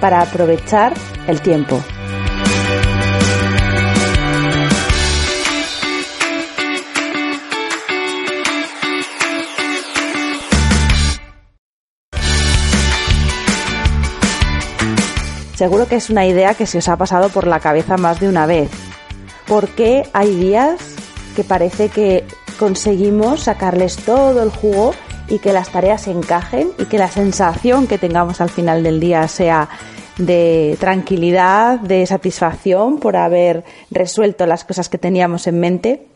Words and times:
para 0.00 0.20
aprovechar 0.20 0.94
el 1.26 1.40
tiempo. 1.40 1.82
Seguro 15.56 15.88
que 15.88 15.96
es 15.96 16.10
una 16.10 16.26
idea 16.26 16.52
que 16.52 16.66
se 16.66 16.78
os 16.78 16.88
ha 16.88 16.98
pasado 16.98 17.30
por 17.30 17.46
la 17.46 17.60
cabeza 17.60 17.96
más 17.96 18.20
de 18.20 18.28
una 18.28 18.44
vez. 18.44 18.70
¿Por 19.46 19.68
qué 19.68 20.06
hay 20.12 20.34
días 20.34 20.78
que 21.34 21.44
parece 21.44 21.88
que 21.88 22.24
conseguimos 22.58 23.44
sacarles 23.44 23.96
todo 23.96 24.42
el 24.42 24.50
jugo 24.50 24.92
y 25.28 25.38
que 25.38 25.52
las 25.52 25.70
tareas 25.70 26.06
encajen 26.06 26.70
y 26.78 26.84
que 26.84 26.98
la 26.98 27.08
sensación 27.08 27.86
que 27.86 27.98
tengamos 27.98 28.40
al 28.40 28.50
final 28.50 28.82
del 28.82 29.00
día 29.00 29.26
sea 29.28 29.68
de 30.18 30.76
tranquilidad, 30.80 31.80
de 31.80 32.06
satisfacción 32.06 32.98
por 32.98 33.16
haber 33.16 33.64
resuelto 33.90 34.46
las 34.46 34.64
cosas 34.64 34.88
que 34.88 34.98
teníamos 34.98 35.46
en 35.46 35.60
mente. 35.60 36.06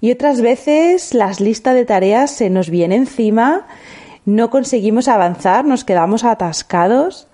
Y 0.00 0.12
otras 0.12 0.40
veces 0.40 1.14
las 1.14 1.40
listas 1.40 1.74
de 1.74 1.84
tareas 1.84 2.30
se 2.30 2.50
nos 2.50 2.70
viene 2.70 2.96
encima, 2.96 3.66
no 4.24 4.50
conseguimos 4.50 5.08
avanzar, 5.08 5.64
nos 5.64 5.84
quedamos 5.84 6.24
atascados. 6.24 7.26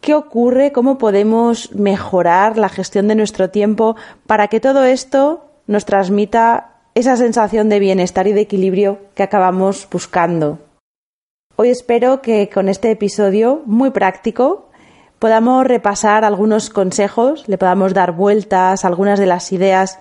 ¿Qué 0.00 0.14
ocurre? 0.14 0.70
¿Cómo 0.70 0.98
podemos 0.98 1.72
mejorar 1.72 2.58
la 2.58 2.68
gestión 2.68 3.08
de 3.08 3.14
nuestro 3.14 3.50
tiempo 3.50 3.96
para 4.26 4.48
que 4.48 4.60
todo 4.60 4.84
esto 4.84 5.46
nos 5.66 5.84
transmita 5.84 6.75
esa 6.96 7.14
sensación 7.18 7.68
de 7.68 7.78
bienestar 7.78 8.26
y 8.26 8.32
de 8.32 8.40
equilibrio 8.40 8.98
que 9.14 9.22
acabamos 9.22 9.86
buscando. 9.92 10.60
Hoy 11.54 11.68
espero 11.68 12.22
que 12.22 12.48
con 12.48 12.70
este 12.70 12.90
episodio 12.90 13.60
muy 13.66 13.90
práctico 13.90 14.70
podamos 15.18 15.66
repasar 15.66 16.24
algunos 16.24 16.70
consejos, 16.70 17.44
le 17.48 17.58
podamos 17.58 17.92
dar 17.92 18.12
vueltas 18.12 18.82
a 18.82 18.88
algunas 18.88 19.18
de 19.18 19.26
las 19.26 19.52
ideas 19.52 19.98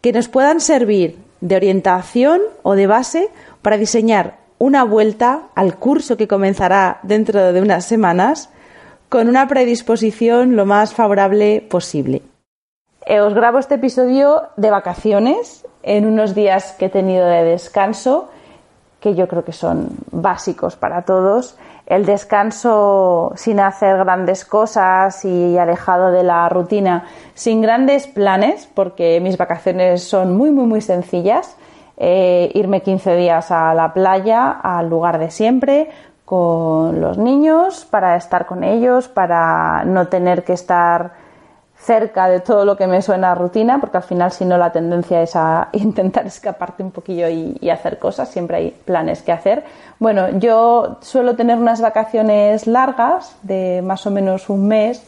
que 0.00 0.14
nos 0.14 0.28
puedan 0.28 0.60
servir 0.60 1.18
de 1.42 1.56
orientación 1.56 2.40
o 2.62 2.74
de 2.74 2.86
base 2.86 3.28
para 3.60 3.76
diseñar 3.76 4.38
una 4.56 4.82
vuelta 4.82 5.48
al 5.54 5.76
curso 5.76 6.16
que 6.16 6.26
comenzará 6.26 7.00
dentro 7.02 7.52
de 7.52 7.60
unas 7.60 7.84
semanas 7.84 8.48
con 9.10 9.28
una 9.28 9.46
predisposición 9.46 10.56
lo 10.56 10.64
más 10.64 10.94
favorable 10.94 11.60
posible. 11.68 12.22
Eh, 13.06 13.20
os 13.20 13.32
grabo 13.32 13.58
este 13.58 13.76
episodio 13.76 14.48
de 14.56 14.70
vacaciones 14.70 15.66
en 15.82 16.06
unos 16.06 16.34
días 16.34 16.72
que 16.72 16.86
he 16.86 16.88
tenido 16.90 17.26
de 17.26 17.44
descanso, 17.44 18.28
que 19.00 19.14
yo 19.14 19.26
creo 19.26 19.42
que 19.42 19.52
son 19.52 19.88
básicos 20.10 20.76
para 20.76 21.02
todos. 21.02 21.56
El 21.86 22.04
descanso 22.04 23.32
sin 23.36 23.58
hacer 23.58 23.96
grandes 23.96 24.44
cosas 24.44 25.24
y 25.24 25.56
alejado 25.56 26.12
de 26.12 26.22
la 26.22 26.48
rutina, 26.50 27.06
sin 27.34 27.62
grandes 27.62 28.06
planes, 28.06 28.68
porque 28.74 29.18
mis 29.20 29.38
vacaciones 29.38 30.04
son 30.04 30.36
muy, 30.36 30.50
muy, 30.50 30.66
muy 30.66 30.82
sencillas. 30.82 31.56
Eh, 31.96 32.50
irme 32.54 32.82
15 32.82 33.16
días 33.16 33.50
a 33.50 33.72
la 33.74 33.94
playa, 33.94 34.50
al 34.50 34.90
lugar 34.90 35.18
de 35.18 35.30
siempre, 35.30 35.90
con 36.26 37.00
los 37.00 37.16
niños, 37.16 37.86
para 37.90 38.16
estar 38.16 38.44
con 38.46 38.62
ellos, 38.62 39.08
para 39.08 39.84
no 39.84 40.08
tener 40.08 40.44
que 40.44 40.52
estar 40.52 41.29
cerca 41.80 42.28
de 42.28 42.40
todo 42.40 42.64
lo 42.64 42.76
que 42.76 42.86
me 42.86 43.00
suena 43.00 43.34
rutina, 43.34 43.80
porque 43.80 43.96
al 43.96 44.02
final 44.02 44.32
si 44.32 44.44
no 44.44 44.58
la 44.58 44.70
tendencia 44.70 45.22
es 45.22 45.34
a 45.34 45.68
intentar 45.72 46.26
escaparte 46.26 46.82
un 46.82 46.90
poquillo 46.90 47.28
y, 47.28 47.70
hacer 47.70 47.98
cosas, 47.98 48.28
siempre 48.28 48.56
hay 48.56 48.70
planes 48.70 49.22
que 49.22 49.32
hacer. 49.32 49.64
Bueno, 49.98 50.38
yo 50.38 50.98
suelo 51.00 51.36
tener 51.36 51.56
unas 51.56 51.80
vacaciones 51.80 52.66
largas 52.66 53.36
de 53.42 53.80
más 53.82 54.06
o 54.06 54.10
menos 54.10 54.48
un 54.50 54.66
mes 54.66 55.06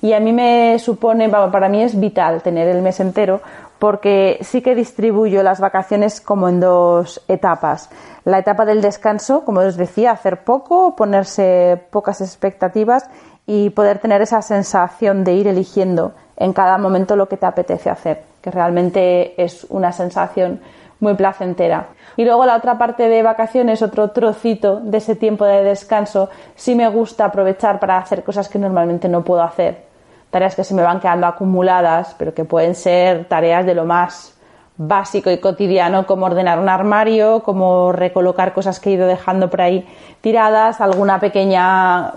y 0.00 0.12
a 0.12 0.20
mí 0.20 0.32
me 0.32 0.78
supone, 0.78 1.28
para 1.28 1.68
mí 1.68 1.82
es 1.82 1.98
vital 1.98 2.42
tener 2.42 2.68
el 2.68 2.82
mes 2.82 3.00
entero 3.00 3.40
porque 3.78 4.38
sí 4.40 4.62
que 4.62 4.74
distribuyo 4.74 5.42
las 5.42 5.60
vacaciones 5.60 6.20
como 6.20 6.48
en 6.48 6.60
dos 6.60 7.22
etapas. 7.28 7.90
La 8.24 8.38
etapa 8.38 8.64
del 8.64 8.80
descanso, 8.80 9.44
como 9.44 9.60
os 9.60 9.76
decía, 9.76 10.12
hacer 10.12 10.44
poco, 10.44 10.96
ponerse 10.96 11.82
pocas 11.90 12.20
expectativas 12.20 13.10
y 13.46 13.70
poder 13.70 13.98
tener 13.98 14.22
esa 14.22 14.42
sensación 14.42 15.24
de 15.24 15.34
ir 15.34 15.48
eligiendo 15.48 16.12
en 16.36 16.52
cada 16.52 16.78
momento 16.78 17.16
lo 17.16 17.28
que 17.28 17.36
te 17.36 17.46
apetece 17.46 17.90
hacer, 17.90 18.22
que 18.40 18.50
realmente 18.50 19.40
es 19.42 19.66
una 19.68 19.92
sensación 19.92 20.60
muy 21.00 21.14
placentera. 21.14 21.88
Y 22.16 22.24
luego 22.24 22.46
la 22.46 22.56
otra 22.56 22.78
parte 22.78 23.08
de 23.08 23.22
vacaciones, 23.22 23.82
otro 23.82 24.10
trocito 24.10 24.80
de 24.80 24.98
ese 24.98 25.16
tiempo 25.16 25.44
de 25.44 25.62
descanso, 25.62 26.30
sí 26.54 26.74
me 26.74 26.88
gusta 26.88 27.26
aprovechar 27.26 27.78
para 27.78 27.98
hacer 27.98 28.24
cosas 28.24 28.48
que 28.48 28.58
normalmente 28.58 29.08
no 29.08 29.22
puedo 29.22 29.42
hacer. 29.42 29.84
Tareas 30.30 30.56
que 30.56 30.64
se 30.64 30.74
me 30.74 30.82
van 30.82 31.00
quedando 31.00 31.26
acumuladas, 31.26 32.14
pero 32.18 32.34
que 32.34 32.44
pueden 32.44 32.74
ser 32.74 33.26
tareas 33.26 33.66
de 33.66 33.74
lo 33.74 33.84
más 33.84 34.34
básico 34.76 35.30
y 35.30 35.38
cotidiano 35.38 36.06
como 36.06 36.26
ordenar 36.26 36.58
un 36.58 36.68
armario, 36.68 37.42
como 37.44 37.92
recolocar 37.92 38.52
cosas 38.52 38.80
que 38.80 38.90
he 38.90 38.92
ido 38.94 39.06
dejando 39.06 39.48
por 39.48 39.60
ahí 39.60 39.86
tiradas, 40.20 40.80
alguna 40.80 41.20
pequeña 41.20 42.12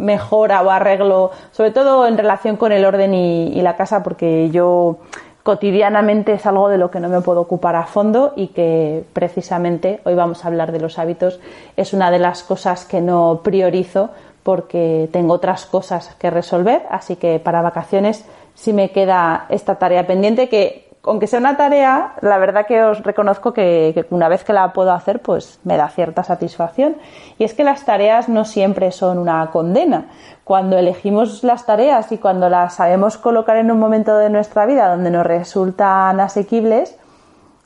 mejora 0.00 0.62
o 0.62 0.70
arreglo, 0.70 1.30
sobre 1.52 1.70
todo 1.70 2.06
en 2.06 2.18
relación 2.18 2.56
con 2.56 2.72
el 2.72 2.84
orden 2.84 3.14
y, 3.14 3.60
la 3.60 3.76
casa, 3.76 4.02
porque 4.02 4.50
yo 4.50 4.96
cotidianamente 5.42 6.32
es 6.32 6.46
algo 6.46 6.68
de 6.68 6.78
lo 6.78 6.90
que 6.90 7.00
no 7.00 7.08
me 7.08 7.20
puedo 7.20 7.40
ocupar 7.40 7.76
a 7.76 7.84
fondo 7.84 8.32
y 8.36 8.48
que 8.48 9.04
precisamente 9.12 10.00
hoy 10.04 10.14
vamos 10.14 10.44
a 10.44 10.48
hablar 10.48 10.72
de 10.72 10.80
los 10.80 10.98
hábitos. 10.98 11.40
Es 11.76 11.92
una 11.92 12.10
de 12.10 12.18
las 12.18 12.42
cosas 12.42 12.84
que 12.84 13.00
no 13.00 13.40
priorizo 13.42 14.10
porque 14.42 15.08
tengo 15.12 15.34
otras 15.34 15.66
cosas 15.66 16.14
que 16.18 16.30
resolver, 16.30 16.82
así 16.90 17.16
que 17.16 17.38
para 17.38 17.62
vacaciones 17.62 18.24
sí 18.54 18.72
me 18.72 18.90
queda 18.90 19.46
esta 19.48 19.76
tarea 19.76 20.06
pendiente 20.06 20.48
que 20.48 20.89
aunque 21.02 21.26
sea 21.26 21.38
una 21.38 21.56
tarea, 21.56 22.12
la 22.20 22.36
verdad 22.36 22.66
que 22.66 22.82
os 22.82 23.02
reconozco 23.02 23.54
que, 23.54 24.04
una 24.10 24.28
vez 24.28 24.44
que 24.44 24.52
la 24.52 24.72
puedo 24.74 24.92
hacer, 24.92 25.20
pues 25.20 25.58
me 25.64 25.78
da 25.78 25.88
cierta 25.88 26.24
satisfacción. 26.24 26.96
Y 27.38 27.44
es 27.44 27.54
que 27.54 27.64
las 27.64 27.86
tareas 27.86 28.28
no 28.28 28.44
siempre 28.44 28.92
son 28.92 29.18
una 29.18 29.50
condena. 29.50 30.08
Cuando 30.44 30.76
elegimos 30.76 31.42
las 31.42 31.64
tareas 31.64 32.12
y 32.12 32.18
cuando 32.18 32.50
las 32.50 32.74
sabemos 32.74 33.16
colocar 33.16 33.56
en 33.56 33.70
un 33.70 33.78
momento 33.78 34.18
de 34.18 34.28
nuestra 34.28 34.66
vida 34.66 34.88
donde 34.88 35.10
nos 35.10 35.24
resultan 35.24 36.20
asequibles, 36.20 36.98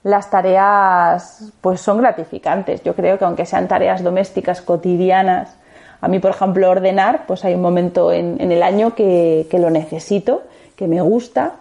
las 0.04 0.31
tareas 0.31 1.52
pues 1.60 1.81
son 1.81 1.98
gratificantes. 1.98 2.84
Yo 2.84 2.94
creo 2.94 3.19
que 3.19 3.25
aunque 3.25 3.46
sean 3.46 3.66
tareas 3.66 4.04
domésticas 4.04 4.62
cotidianas, 4.62 5.56
a 6.00 6.06
mí, 6.06 6.20
por 6.20 6.31
ejemplo, 6.31 6.70
ordenar, 6.70 7.26
pues 7.26 7.44
hay 7.44 7.54
un 7.54 7.62
momento 7.62 8.12
en, 8.12 8.38
el 8.38 8.62
año 8.62 8.94
que 8.94 9.48
lo 9.52 9.70
necesito, 9.70 10.42
que 10.76 10.86
me 10.86 11.00
gusta 11.00 11.54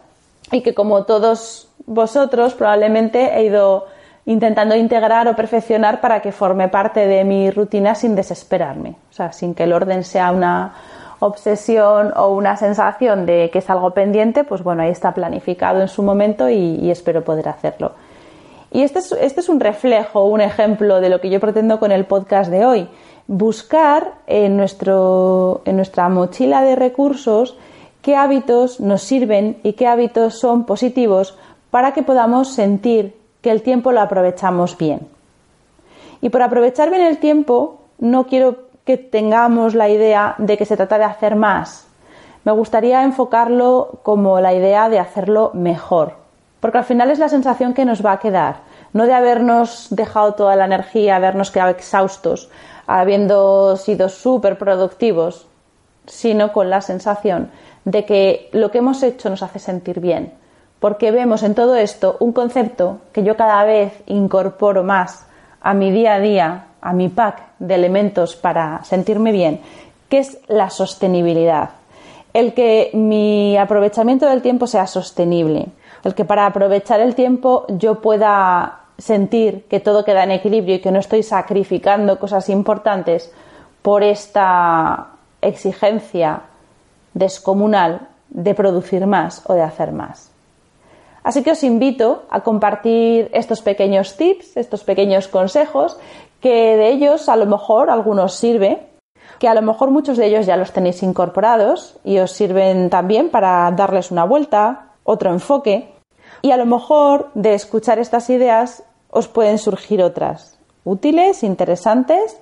y 0.52 0.62
que 0.62 0.74
como 0.74 1.04
todos 1.04 1.70
vosotros 1.86 2.54
probablemente 2.54 3.38
he 3.38 3.46
ido 3.46 3.88
intentando 4.26 4.76
integrar 4.76 5.28
o 5.28 5.36
perfeccionar 5.36 6.00
para 6.00 6.22
que 6.22 6.32
forme 6.32 6.70
parte 6.70 7.08
de 7.08 7.24
mi 7.24 7.52
rutina 7.52 7.96
sin 7.96 8.16
desesperarme, 8.16 8.96
o 9.10 9.14
sea, 9.14 9.34
sin 9.34 9.54
que 9.54 9.64
el 9.64 9.74
orden 9.74 10.04
sea 10.04 10.32
una 10.32 10.74
obsesión 11.20 12.14
o 12.16 12.30
una 12.30 12.58
sensación 12.58 13.26
de 13.26 13.50
que 13.52 13.60
es 13.60 13.70
algo 13.70 13.92
pendiente, 13.92 14.44
pues 14.44 14.64
bueno, 14.64 14.84
ahí 14.84 14.92
está 14.92 15.14
planificado 15.14 15.82
en 15.82 15.88
su 15.88 16.04
momento 16.04 16.50
y, 16.50 16.90
espero 16.90 17.24
poder 17.24 17.50
hacerlo. 17.50 17.94
Y 18.72 18.82
este 18.82 19.00
es, 19.00 19.12
este 19.12 19.42
es 19.42 19.50
un 19.50 19.60
reflejo, 19.60 20.26
un 20.26 20.42
ejemplo 20.42 21.00
de 21.00 21.10
lo 21.10 21.22
que 21.22 21.30
yo 21.30 21.40
pretendo 21.40 21.80
con 21.80 21.92
el 21.92 22.06
podcast 22.06 22.50
de 22.50 22.66
hoy. 22.66 22.88
Buscar 23.28 24.16
en, 24.28 24.58
nuestro, 24.58 25.62
en 25.66 25.78
nuestra 25.78 26.10
mochila 26.10 26.62
de 26.62 26.76
recursos 26.76 27.56
qué 28.04 28.18
hábitos 28.18 28.80
nos 28.82 29.02
sirven 29.02 29.58
y 29.64 29.74
qué 29.74 29.88
hábitos 29.88 30.38
son 30.38 30.66
positivos 30.66 31.36
para 31.72 31.94
que 31.94 32.04
podamos 32.04 32.54
sentir 32.54 33.18
que 33.42 33.50
el 33.50 33.64
tiempo 33.64 33.92
lo 33.92 34.02
aprovechamos 34.02 34.78
bien. 34.78 35.08
Y 36.22 36.30
por 36.30 36.44
aprovechar 36.44 36.90
bien 36.92 37.02
el 37.02 37.18
tiempo, 37.18 37.82
no 37.98 38.28
quiero 38.28 38.58
que 38.86 38.98
tengamos 38.98 39.74
la 39.74 39.90
idea 39.90 40.36
de 40.38 40.58
que 40.58 40.66
se 40.66 40.78
trata 40.78 40.98
de 40.98 41.06
hacer 41.06 41.36
más. 41.36 41.88
Me 42.44 42.52
gustaría 42.52 43.04
enfocarlo 43.04 44.00
como 44.04 44.40
la 44.42 44.54
idea 44.54 44.90
de 44.90 45.00
hacerlo 45.00 45.52
mejor, 45.54 46.16
porque 46.60 46.80
al 46.80 46.84
final 46.84 47.10
es 47.10 47.20
la 47.20 47.30
sensación 47.30 47.74
que 47.74 47.86
nos 47.86 48.06
va 48.06 48.12
a 48.12 48.20
quedar, 48.20 48.58
no 48.92 49.06
de 49.06 49.14
habernos 49.14 49.88
dejado 49.92 50.34
toda 50.34 50.58
la 50.58 50.66
energía, 50.66 51.16
habernos 51.16 51.52
quedado 51.52 51.72
exhaustos, 51.72 52.50
habiendo 52.86 53.78
sido 53.78 54.10
súper 54.10 54.58
productivos, 54.58 55.48
sino 56.06 56.52
con 56.52 56.70
la 56.70 56.82
sensación 56.82 57.50
de 57.86 58.06
que 58.06 58.50
lo 58.52 58.72
que 58.72 58.80
hemos 58.80 59.04
hecho 59.04 59.30
nos 59.30 59.44
hace 59.44 59.60
sentir 59.60 60.00
bien, 60.00 60.34
porque 60.80 61.12
vemos 61.12 61.44
en 61.44 61.56
todo 61.56 61.76
esto 61.76 62.18
un 62.20 62.34
concepto 62.34 63.00
que 63.12 63.24
yo 63.24 63.36
cada 63.38 63.64
vez 63.64 63.94
incorporo 64.08 64.84
más 64.84 65.26
a 65.62 65.74
mi 65.74 65.92
día 65.92 66.16
a 66.16 66.20
día, 66.20 66.66
a 66.82 66.94
mi 66.94 67.10
pack 67.10 67.42
de 67.60 67.76
elementos 67.76 68.36
para 68.36 68.84
sentirme 68.84 69.32
bien, 69.32 69.62
que 70.10 70.20
es 70.20 70.38
la 70.48 70.70
sostenibilidad. 70.70 71.70
El 72.34 72.54
que 72.54 72.90
mi 72.94 73.58
aprovechamiento 73.58 74.28
del 74.28 74.42
tiempo 74.42 74.68
sea 74.68 74.88
sostenible, 74.88 75.68
el 76.04 76.16
que 76.16 76.26
para 76.26 76.46
aprovechar 76.46 77.00
el 77.00 77.16
tiempo 77.16 77.66
yo 77.70 78.02
pueda 78.02 78.80
sentir 78.98 79.66
que 79.70 79.80
todo 79.80 80.04
queda 80.04 80.24
en 80.24 80.32
equilibrio 80.32 80.76
y 80.76 80.80
que 80.80 80.92
no 80.92 81.00
estoy 81.00 81.24
sacrificando 81.24 82.20
cosas 82.20 82.50
importantes 82.50 83.32
por 83.82 84.04
esta 84.04 85.08
exigencia 85.42 86.42
descomunal 87.14 88.08
de 88.30 88.56
producir 88.56 89.06
más 89.06 89.44
o 89.46 89.54
de 89.54 89.62
hacer 89.62 89.92
más. 89.92 90.32
Así 91.24 91.42
que 91.42 91.52
os 91.52 91.64
invito 91.64 92.24
a 92.30 92.42
compartir 92.42 93.30
estos 93.34 93.62
pequeños 93.62 94.18
tips, 94.18 94.58
estos 94.58 94.84
pequeños 94.84 95.28
consejos, 95.28 95.98
que 96.42 96.76
de 96.76 96.90
ellos 96.90 97.30
a 97.30 97.38
lo 97.38 97.46
mejor 97.46 97.90
algunos 97.90 98.36
sirve, 98.36 98.88
que 99.40 99.48
a 99.48 99.54
lo 99.54 99.62
mejor 99.62 99.90
muchos 99.90 100.18
de 100.18 100.26
ellos 100.26 100.46
ya 100.46 100.58
los 100.58 100.74
tenéis 100.74 101.02
incorporados 101.02 101.98
y 102.04 102.20
os 102.20 102.32
sirven 102.32 102.90
también 102.90 103.30
para 103.30 103.72
darles 103.72 104.12
una 104.12 104.26
vuelta, 104.26 104.90
otro 105.06 105.32
enfoque, 105.32 105.94
y 106.42 106.52
a 106.52 106.58
lo 106.58 106.66
mejor 106.66 107.30
de 107.36 107.54
escuchar 107.54 108.00
estas 108.00 108.30
ideas 108.30 108.84
os 109.10 109.30
pueden 109.30 109.58
surgir 109.58 110.04
otras 110.04 110.60
útiles, 110.84 111.44
interesantes 111.44 112.38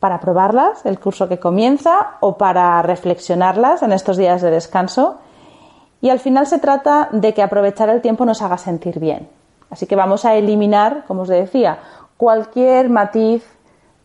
para 0.00 0.20
probarlas 0.20 0.86
el 0.86 0.98
curso 0.98 1.28
que 1.28 1.38
comienza 1.38 2.12
o 2.20 2.38
para 2.38 2.80
reflexionarlas 2.82 3.82
en 3.82 3.92
estos 3.92 4.16
días 4.16 4.42
de 4.42 4.50
descanso. 4.50 5.16
Y 6.00 6.10
al 6.10 6.20
final 6.20 6.46
se 6.46 6.58
trata 6.58 7.08
de 7.10 7.34
que 7.34 7.42
aprovechar 7.42 7.88
el 7.88 8.00
tiempo 8.00 8.24
nos 8.24 8.42
haga 8.42 8.58
sentir 8.58 9.00
bien. 9.00 9.28
Así 9.70 9.86
que 9.86 9.96
vamos 9.96 10.24
a 10.24 10.34
eliminar, 10.34 11.04
como 11.06 11.22
os 11.22 11.28
decía, 11.28 11.78
cualquier 12.16 12.88
matiz 12.88 13.44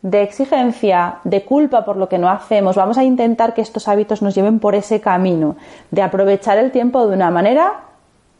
de 0.02 0.24
exigencia, 0.24 1.20
de 1.24 1.46
culpa 1.46 1.86
por 1.86 1.96
lo 1.96 2.10
que 2.10 2.18
no 2.18 2.30
hacemos. 2.30 2.76
Vamos 2.76 2.98
a 2.98 3.04
intentar 3.04 3.54
que 3.54 3.62
estos 3.62 3.88
hábitos 3.88 4.22
nos 4.22 4.36
lleven 4.36 4.60
por 4.60 4.76
ese 4.76 5.00
camino, 5.00 5.56
de 5.92 6.02
aprovechar 6.02 6.58
el 6.58 6.72
tiempo 6.72 7.08
de 7.08 7.16
una 7.16 7.32
manera 7.32 7.84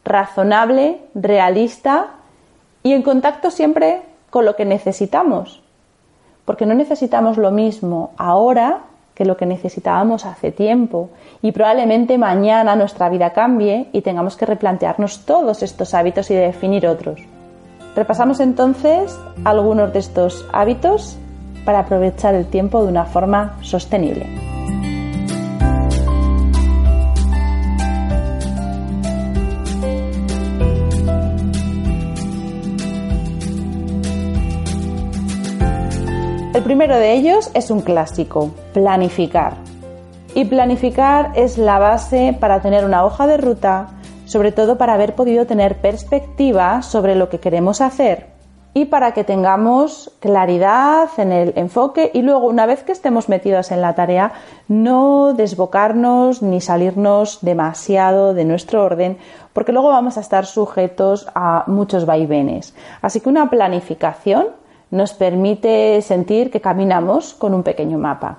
razonable, 0.04 1.00
realista 1.14 2.08
y 2.82 2.92
en 2.92 3.02
contacto 3.02 3.50
siempre 3.50 4.02
con 4.28 4.44
lo 4.44 4.56
que 4.56 4.66
necesitamos 4.66 5.63
porque 6.44 6.66
no 6.66 6.74
necesitamos 6.74 7.36
lo 7.36 7.50
mismo 7.50 8.10
ahora 8.16 8.80
que 9.14 9.24
lo 9.24 9.36
que 9.36 9.46
necesitábamos 9.46 10.26
hace 10.26 10.50
tiempo 10.50 11.10
y 11.40 11.52
probablemente 11.52 12.18
mañana 12.18 12.76
nuestra 12.76 13.08
vida 13.08 13.32
cambie 13.32 13.88
y 13.92 14.02
tengamos 14.02 14.36
que 14.36 14.46
replantearnos 14.46 15.24
todos 15.24 15.62
estos 15.62 15.94
hábitos 15.94 16.30
y 16.30 16.34
definir 16.34 16.86
otros. 16.86 17.20
Repasamos 17.94 18.40
entonces 18.40 19.16
algunos 19.44 19.92
de 19.92 20.00
estos 20.00 20.44
hábitos 20.52 21.16
para 21.64 21.80
aprovechar 21.80 22.34
el 22.34 22.46
tiempo 22.46 22.82
de 22.82 22.88
una 22.88 23.04
forma 23.04 23.56
sostenible. 23.62 24.26
Primero 36.64 36.96
de 36.96 37.12
ellos 37.12 37.50
es 37.52 37.70
un 37.70 37.82
clásico, 37.82 38.50
planificar. 38.72 39.52
Y 40.34 40.46
planificar 40.46 41.30
es 41.36 41.58
la 41.58 41.78
base 41.78 42.34
para 42.40 42.62
tener 42.62 42.86
una 42.86 43.04
hoja 43.04 43.26
de 43.26 43.36
ruta, 43.36 43.88
sobre 44.24 44.50
todo 44.50 44.78
para 44.78 44.94
haber 44.94 45.14
podido 45.14 45.46
tener 45.46 45.76
perspectiva 45.76 46.80
sobre 46.80 47.16
lo 47.16 47.28
que 47.28 47.38
queremos 47.38 47.82
hacer 47.82 48.32
y 48.72 48.86
para 48.86 49.12
que 49.12 49.24
tengamos 49.24 50.10
claridad 50.20 51.08
en 51.18 51.32
el 51.32 51.52
enfoque 51.54 52.10
y 52.12 52.22
luego 52.22 52.48
una 52.48 52.66
vez 52.66 52.82
que 52.82 52.92
estemos 52.92 53.28
metidos 53.28 53.70
en 53.70 53.80
la 53.80 53.94
tarea 53.94 54.32
no 54.66 55.34
desbocarnos 55.34 56.42
ni 56.42 56.60
salirnos 56.60 57.38
demasiado 57.42 58.34
de 58.34 58.44
nuestro 58.44 58.82
orden 58.82 59.18
porque 59.52 59.70
luego 59.70 59.90
vamos 59.90 60.16
a 60.16 60.20
estar 60.20 60.46
sujetos 60.46 61.28
a 61.34 61.64
muchos 61.68 62.06
vaivenes. 62.06 62.74
Así 63.02 63.20
que 63.20 63.28
una 63.28 63.48
planificación 63.48 64.63
nos 64.94 65.12
permite 65.12 66.00
sentir 66.02 66.52
que 66.52 66.60
caminamos 66.60 67.34
con 67.34 67.52
un 67.52 67.64
pequeño 67.64 67.98
mapa. 67.98 68.38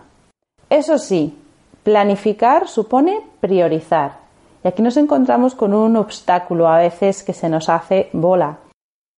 Eso 0.70 0.98
sí, 0.98 1.38
planificar 1.84 2.70
supone 2.70 3.20
priorizar. 3.42 4.20
Y 4.64 4.70
aquí 4.70 4.82
nos 4.82 4.96
encontramos 4.96 5.54
con 5.54 5.74
un 5.74 5.98
obstáculo 5.98 6.70
a 6.70 6.78
veces 6.78 7.24
que 7.24 7.34
se 7.34 7.50
nos 7.50 7.68
hace 7.68 8.10
bola. 8.14 8.60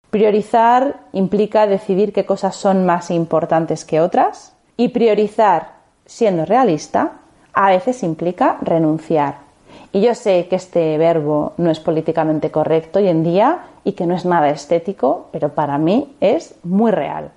Priorizar 0.09 1.01
implica 1.13 1.67
decidir 1.67 2.11
qué 2.11 2.25
cosas 2.25 2.55
son 2.55 2.87
más 2.87 3.11
importantes 3.11 3.85
que 3.85 4.01
otras 4.01 4.55
y 4.75 4.89
priorizar, 4.89 5.73
siendo 6.07 6.43
realista, 6.43 7.19
a 7.53 7.69
veces 7.69 8.01
implica 8.01 8.57
renunciar. 8.61 9.45
Y 9.93 10.01
yo 10.01 10.15
sé 10.15 10.47
que 10.49 10.55
este 10.55 10.97
verbo 10.97 11.53
no 11.57 11.69
es 11.69 11.79
políticamente 11.79 12.49
correcto 12.49 12.97
hoy 12.97 13.09
en 13.09 13.23
día 13.23 13.59
y 13.87 13.93
que 13.93 14.05
no 14.05 14.15
es 14.15 14.25
nada 14.25 14.49
estético, 14.49 15.27
pero 15.31 15.55
para 15.55 15.77
mí 15.77 16.13
es 16.19 16.55
muy 16.63 16.91
real. 16.91 17.31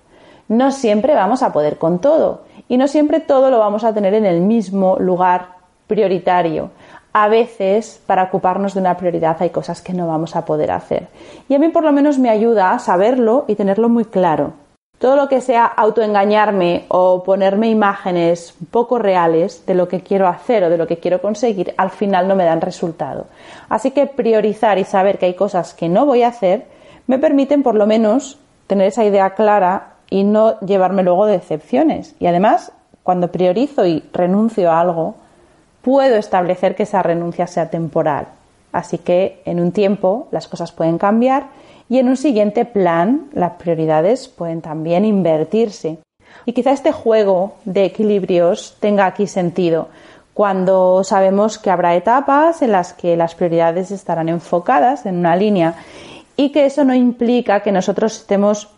No 0.49 0.73
siempre 0.73 1.14
vamos 1.14 1.44
a 1.44 1.53
poder 1.53 1.79
con 1.79 2.01
todo 2.01 2.43
y 2.69 2.77
no 2.77 2.89
siempre 2.89 3.20
todo 3.20 3.51
lo 3.51 3.60
vamos 3.60 3.84
a 3.84 3.94
tener 3.94 4.15
en 4.15 4.27
el 4.27 4.41
mismo 4.41 4.96
lugar 4.98 5.60
prioritario. 5.86 6.70
A 7.13 7.29
veces, 7.29 8.03
para 8.05 8.24
ocuparnos 8.24 8.74
de 8.74 8.81
una 8.81 8.96
prioridad, 8.96 9.36
hay 9.39 9.51
cosas 9.51 9.81
que 9.81 9.93
no 9.93 10.08
vamos 10.08 10.34
a 10.34 10.44
poder 10.44 10.72
hacer. 10.72 11.06
Y 11.48 11.55
a 11.55 11.60
mí 11.60 11.69
por 11.69 11.84
lo 11.84 11.93
menos 11.93 12.19
me 12.19 12.31
ayuda 12.31 12.72
a 12.72 12.81
saberlo 12.81 13.44
y 13.46 13.55
tenerlo 13.55 13.89
muy 13.89 14.05
claro. 14.05 14.55
Todo 15.00 15.16
lo 15.16 15.30
que 15.30 15.40
sea 15.40 15.64
autoengañarme 15.64 16.84
o 16.88 17.24
ponerme 17.24 17.70
imágenes 17.70 18.54
poco 18.70 18.98
reales 18.98 19.64
de 19.64 19.74
lo 19.74 19.88
que 19.88 20.02
quiero 20.02 20.28
hacer 20.28 20.62
o 20.62 20.69
de 20.69 20.76
lo 20.76 20.86
que 20.86 20.98
quiero 20.98 21.22
conseguir, 21.22 21.72
al 21.78 21.88
final 21.88 22.28
no 22.28 22.36
me 22.36 22.44
dan 22.44 22.60
resultado. 22.60 23.24
Así 23.70 23.92
que 23.92 24.04
priorizar 24.04 24.78
y 24.78 24.84
saber 24.84 25.16
que 25.16 25.24
hay 25.24 25.32
cosas 25.32 25.72
que 25.72 25.88
no 25.88 26.04
voy 26.04 26.22
a 26.22 26.28
hacer 26.28 26.66
me 27.06 27.19
permiten 27.19 27.62
por 27.62 27.76
lo 27.76 27.86
menos 27.86 28.38
tener 28.66 28.88
esa 28.88 29.06
idea 29.06 29.30
clara 29.30 29.94
y 30.10 30.22
no 30.22 30.60
llevarme 30.60 31.02
luego 31.02 31.24
decepciones. 31.24 32.14
Y 32.20 32.26
además, 32.26 32.70
cuando 33.02 33.32
priorizo 33.32 33.86
y 33.86 34.04
renuncio 34.12 34.70
a 34.70 34.82
algo, 34.82 35.14
puedo 35.80 36.16
establecer 36.16 36.76
que 36.76 36.82
esa 36.82 37.02
renuncia 37.02 37.46
sea 37.46 37.70
temporal. 37.70 38.26
Así 38.70 38.98
que 38.98 39.40
en 39.46 39.60
un 39.60 39.72
tiempo 39.72 40.28
las 40.30 40.46
cosas 40.46 40.72
pueden 40.72 40.98
cambiar 40.98 41.46
y 41.91 41.99
en 41.99 42.09
un 42.09 42.17
siguiente 42.17 42.65
plan 42.65 43.29
las 43.32 43.55
prioridades 43.55 44.29
pueden 44.29 44.63
también 44.63 45.05
invertirse. 45.05 45.99
Y 46.47 46.53
quizá 46.53 46.70
este 46.70 46.93
juego 46.93 47.55
de 47.65 47.85
equilibrios 47.85 48.77
tenga 48.81 49.05
aquí 49.05 49.27
sentido 49.27 49.89
cuando 50.32 51.03
sabemos 51.03 51.59
que 51.59 51.70
habrá 51.70 51.97
etapas 51.97 52.63
en 52.63 52.73
las 52.73 52.94
que 52.94 53.17
las 53.17 53.35
prioridades 53.35 53.91
estarán 53.91 54.29
enfocadas 54.29 55.05
en 55.05 55.17
una 55.17 55.35
línea 55.35 55.75
y 56.37 56.53
que 56.53 56.65
eso 56.65 56.85
no 56.85 56.94
implica 56.94 57.61
que 57.61 57.73
nosotros 57.73 58.17
estemos 58.17 58.69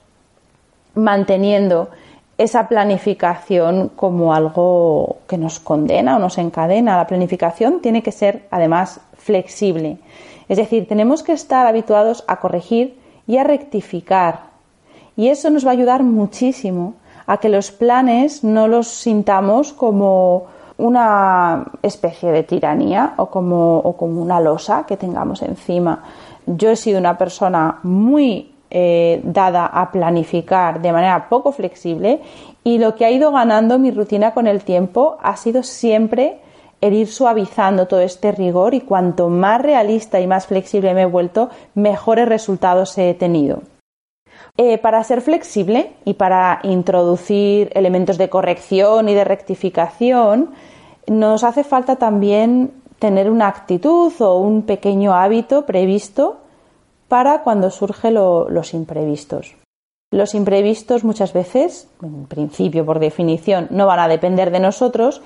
manteniendo 0.95 1.91
esa 2.39 2.67
planificación 2.67 3.91
como 3.91 4.35
algo 4.35 5.19
que 5.29 5.37
nos 5.37 5.61
condena 5.61 6.17
o 6.17 6.19
nos 6.19 6.39
encadena. 6.39 6.97
La 6.97 7.07
planificación 7.07 7.81
tiene 7.81 8.03
que 8.03 8.11
ser 8.11 8.47
además 8.51 9.01
flexible. 9.19 9.99
Es 10.49 10.57
decir, 10.57 10.89
tenemos 10.89 11.23
que 11.23 11.33
estar 11.33 11.67
habituados 11.67 12.25
a 12.27 12.41
corregir 12.41 13.02
a 13.39 13.45
rectificar. 13.45 14.41
Y 15.17 15.29
eso 15.29 15.51
nos 15.51 15.65
va 15.65 15.71
a 15.71 15.75
ayudar 15.75 16.03
muchísimo 16.03 16.95
a 17.27 17.39
que 17.39 17.49
los 17.49 17.71
planes 17.71 18.45
no 18.45 18.69
los 18.69 18.89
sintamos 18.89 19.73
como 19.73 20.47
una 20.79 21.65
especie 21.83 22.33
de 22.33 22.43
tiranía 22.43 23.15
o 23.17 23.27
como, 23.27 23.95
como 23.97 24.21
una 24.21 24.41
losa 24.41 24.85
que 24.87 24.97
tengamos 24.97 25.43
encima. 25.43 26.03
Yo 26.47 26.71
he 26.71 26.77
sido 26.77 26.99
una 26.99 27.17
persona 27.17 27.79
muy 27.83 28.53
eh, 28.71 29.21
dada 29.23 29.67
a 29.67 29.93
planificar 29.93 30.81
de 30.81 30.93
manera 30.93 31.29
poco 31.29 31.53
flexible 31.53 32.21
y 32.65 32.79
lo 32.79 32.95
que 32.95 33.05
ha 33.05 33.11
ido 33.11 33.31
ganando 33.31 33.79
mi 33.79 33.91
rutina 33.91 34.33
con 34.33 34.47
el 34.47 34.63
tiempo 34.63 35.19
ha 35.23 35.37
sido 35.37 35.63
siempre 35.63 36.41
el 36.83 36.95
ir 36.95 37.09
suavizando 37.09 37.87
todo 37.87 38.01
este 38.01 38.33
rigor 38.33 38.75
y 38.75 38.81
cuanto 38.81 39.29
más 39.31 39.63
realista 39.63 40.21
y 40.21 40.27
más 40.27 40.47
flexible 40.47 40.93
me 40.93 41.03
he 41.03 41.07
vuelto, 41.07 41.49
mejores 41.75 42.29
resultados 42.29 42.99
he 42.99 43.15
tenido. 43.15 43.63
Eh, 44.59 44.77
para 44.79 45.03
ser 45.05 45.23
flexible 45.23 45.93
y 46.05 46.15
para 46.15 46.59
introducir 46.65 47.71
elementos 47.75 48.19
de 48.19 48.29
corrección 48.29 49.09
y 49.09 49.15
de 49.15 49.25
rectificación, 49.25 50.51
nos 51.07 51.45
hace 51.45 51.65
falta 51.65 51.97
también 51.97 52.73
tener 52.99 53.31
una 53.31 53.49
actitud 53.49 54.13
o 54.21 54.39
un 54.39 54.63
pequeño 54.63 55.15
hábito 55.15 55.65
previsto 55.65 56.39
para 57.09 57.43
cuando 57.43 57.71
surgen 57.71 58.15
los 58.15 58.75
imprevistos. 58.75 59.55
Los 60.13 60.35
imprevistos 60.35 61.05
muchas 61.05 61.33
veces, 61.33 61.89
en 62.03 62.27
principio 62.27 62.85
por 62.85 62.99
definición, 62.99 63.69
no 63.71 63.87
van 63.87 64.01
a 64.01 64.09
depender 64.09 64.51
de 64.51 64.61
nosotros, 64.61 65.23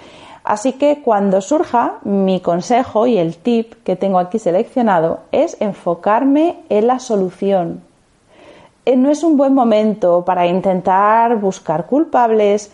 así 0.46 0.72
que 0.72 1.02
cuando 1.02 1.40
surja, 1.40 1.98
mi 2.04 2.40
consejo 2.40 3.06
y 3.06 3.18
el 3.18 3.36
tip 3.36 3.74
que 3.84 3.96
tengo 3.96 4.18
aquí 4.18 4.38
seleccionado 4.38 5.20
es 5.32 5.56
enfocarme 5.60 6.60
en 6.68 6.86
la 6.86 6.98
solución, 6.98 7.82
eh, 8.86 8.96
no 8.96 9.10
es 9.10 9.24
un 9.24 9.36
buen 9.36 9.52
momento 9.52 10.24
para 10.24 10.46
intentar 10.46 11.40
buscar 11.40 11.86
culpables, 11.86 12.70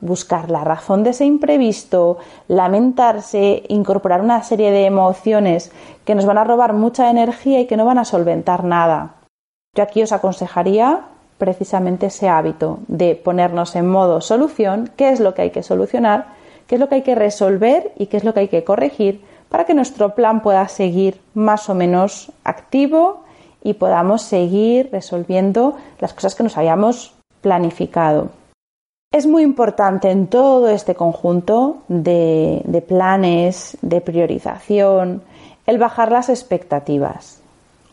buscar 0.00 0.50
la 0.50 0.64
razón 0.64 1.04
de 1.04 1.10
ese 1.10 1.26
imprevisto, 1.26 2.16
lamentarse, 2.48 3.62
incorporar 3.68 4.22
una 4.22 4.42
serie 4.42 4.70
de 4.70 4.86
emociones 4.86 5.70
que 6.06 6.14
nos 6.14 6.24
van 6.24 6.38
a 6.38 6.44
robar 6.44 6.72
mucha 6.72 7.10
energía 7.10 7.60
y 7.60 7.66
que 7.66 7.76
no 7.76 7.84
van 7.84 7.98
a 7.98 8.06
solventar 8.06 8.64
nada. 8.64 9.16
Yo 9.76 9.82
aquí 9.82 10.02
os 10.02 10.12
aconsejaría 10.12 11.02
precisamente 11.36 12.06
ese 12.06 12.30
hábito 12.30 12.78
de 12.88 13.14
ponernos 13.14 13.76
en 13.76 13.90
modo 13.90 14.22
solución, 14.22 14.90
qué 14.96 15.10
es 15.10 15.20
lo 15.20 15.34
que 15.34 15.42
hay 15.42 15.50
que 15.50 15.62
solucionar, 15.62 16.28
qué 16.72 16.76
es 16.76 16.80
lo 16.80 16.88
que 16.88 16.94
hay 16.94 17.02
que 17.02 17.14
resolver 17.14 17.92
y 17.98 18.06
qué 18.06 18.16
es 18.16 18.24
lo 18.24 18.32
que 18.32 18.40
hay 18.40 18.48
que 18.48 18.64
corregir 18.64 19.20
para 19.50 19.64
que 19.64 19.74
nuestro 19.74 20.14
plan 20.14 20.40
pueda 20.40 20.66
seguir 20.68 21.20
más 21.34 21.68
o 21.68 21.74
menos 21.74 22.32
activo 22.44 23.24
y 23.62 23.74
podamos 23.74 24.22
seguir 24.22 24.88
resolviendo 24.90 25.76
las 25.98 26.14
cosas 26.14 26.34
que 26.34 26.42
nos 26.42 26.56
habíamos 26.56 27.12
planificado. 27.42 28.30
Es 29.12 29.26
muy 29.26 29.42
importante 29.42 30.10
en 30.10 30.28
todo 30.28 30.70
este 30.70 30.94
conjunto 30.94 31.82
de 31.88 32.84
planes, 32.88 33.76
de 33.82 34.00
priorización, 34.00 35.20
el 35.66 35.76
bajar 35.76 36.10
las 36.10 36.30
expectativas. 36.30 37.42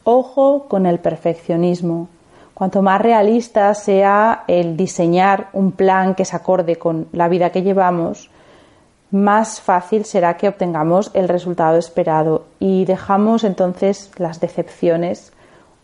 Ojo 0.06 0.68
con 0.70 0.86
el 0.86 1.00
perfeccionismo. 1.00 2.08
Cuanto 2.54 2.82
más 2.82 3.02
realista 3.02 3.74
sea 3.74 4.46
el 4.48 4.78
diseñar 4.78 5.50
un 5.52 5.74
plan 5.74 6.16
que 6.16 6.24
se 6.24 6.38
acorde 6.38 6.78
con 6.78 7.10
la 7.12 7.28
vida 7.28 7.50
que 7.50 7.62
llevamos, 7.62 8.30
más 9.12 9.62
fácil 9.62 10.06
será 10.06 10.38
que 10.38 10.48
obtengamos 10.48 11.12
el 11.14 11.28
resultado 11.28 11.78
esperado. 11.78 12.46
Y 12.60 12.86
dejamos 12.86 13.44
entonces 13.44 14.12
las 14.18 14.40
decepciones 14.40 15.34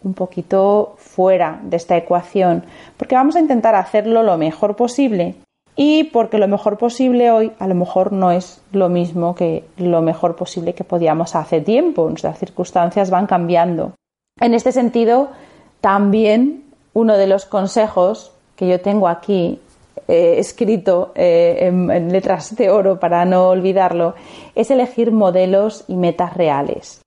un 0.04 0.14
poquito 0.14 0.96
fuera 0.98 1.60
de 1.64 1.78
esta 1.78 1.98
ecuación, 1.98 2.64
porque 2.96 3.16
vamos 3.16 3.36
a 3.36 3.40
intentar 3.40 3.74
hacerlo 3.76 4.22
lo 4.22 4.38
mejor 4.38 4.76
posible. 4.76 5.36
Y 5.76 6.06
porque 6.06 6.38
lo 6.38 6.48
mejor 6.48 6.78
posible 6.78 7.32
hoy 7.32 7.52
a 7.60 7.68
lo 7.68 7.76
mejor 7.76 8.14
no 8.14 8.32
es 8.32 8.62
lo 8.72 8.88
mismo 8.88 9.36
que 9.36 9.66
lo 9.78 10.02
mejor 10.02 10.38
posible 10.38 10.74
que 10.74 10.86
podíamos 10.86 11.36
hace 11.36 11.60
tiempo, 11.60 12.08
nuestras 12.08 12.40
circunstancias 12.40 13.10
van 13.10 13.28
cambiando. 13.28 13.94
En 14.40 14.54
este 14.54 14.72
sentido, 14.72 15.30
también 15.82 16.64
uno 16.94 17.18
de 17.18 17.28
los 17.28 17.46
consejos 17.46 18.32
que 18.56 18.70
yo 18.70 18.80
tengo 18.80 19.10
aquí 19.10 19.60
eh, 20.08 20.36
escrito 20.38 21.12
eh, 21.16 21.58
en 21.68 22.12
letras 22.12 22.56
de 22.56 22.70
oro 22.70 23.00
para 23.00 23.26
no 23.26 23.50
olvidarlo, 23.50 24.16
es 24.54 24.72
elegir 24.72 25.12
modelos 25.12 25.84
y 25.88 25.96
metas 25.96 26.36
reales. 26.36 27.02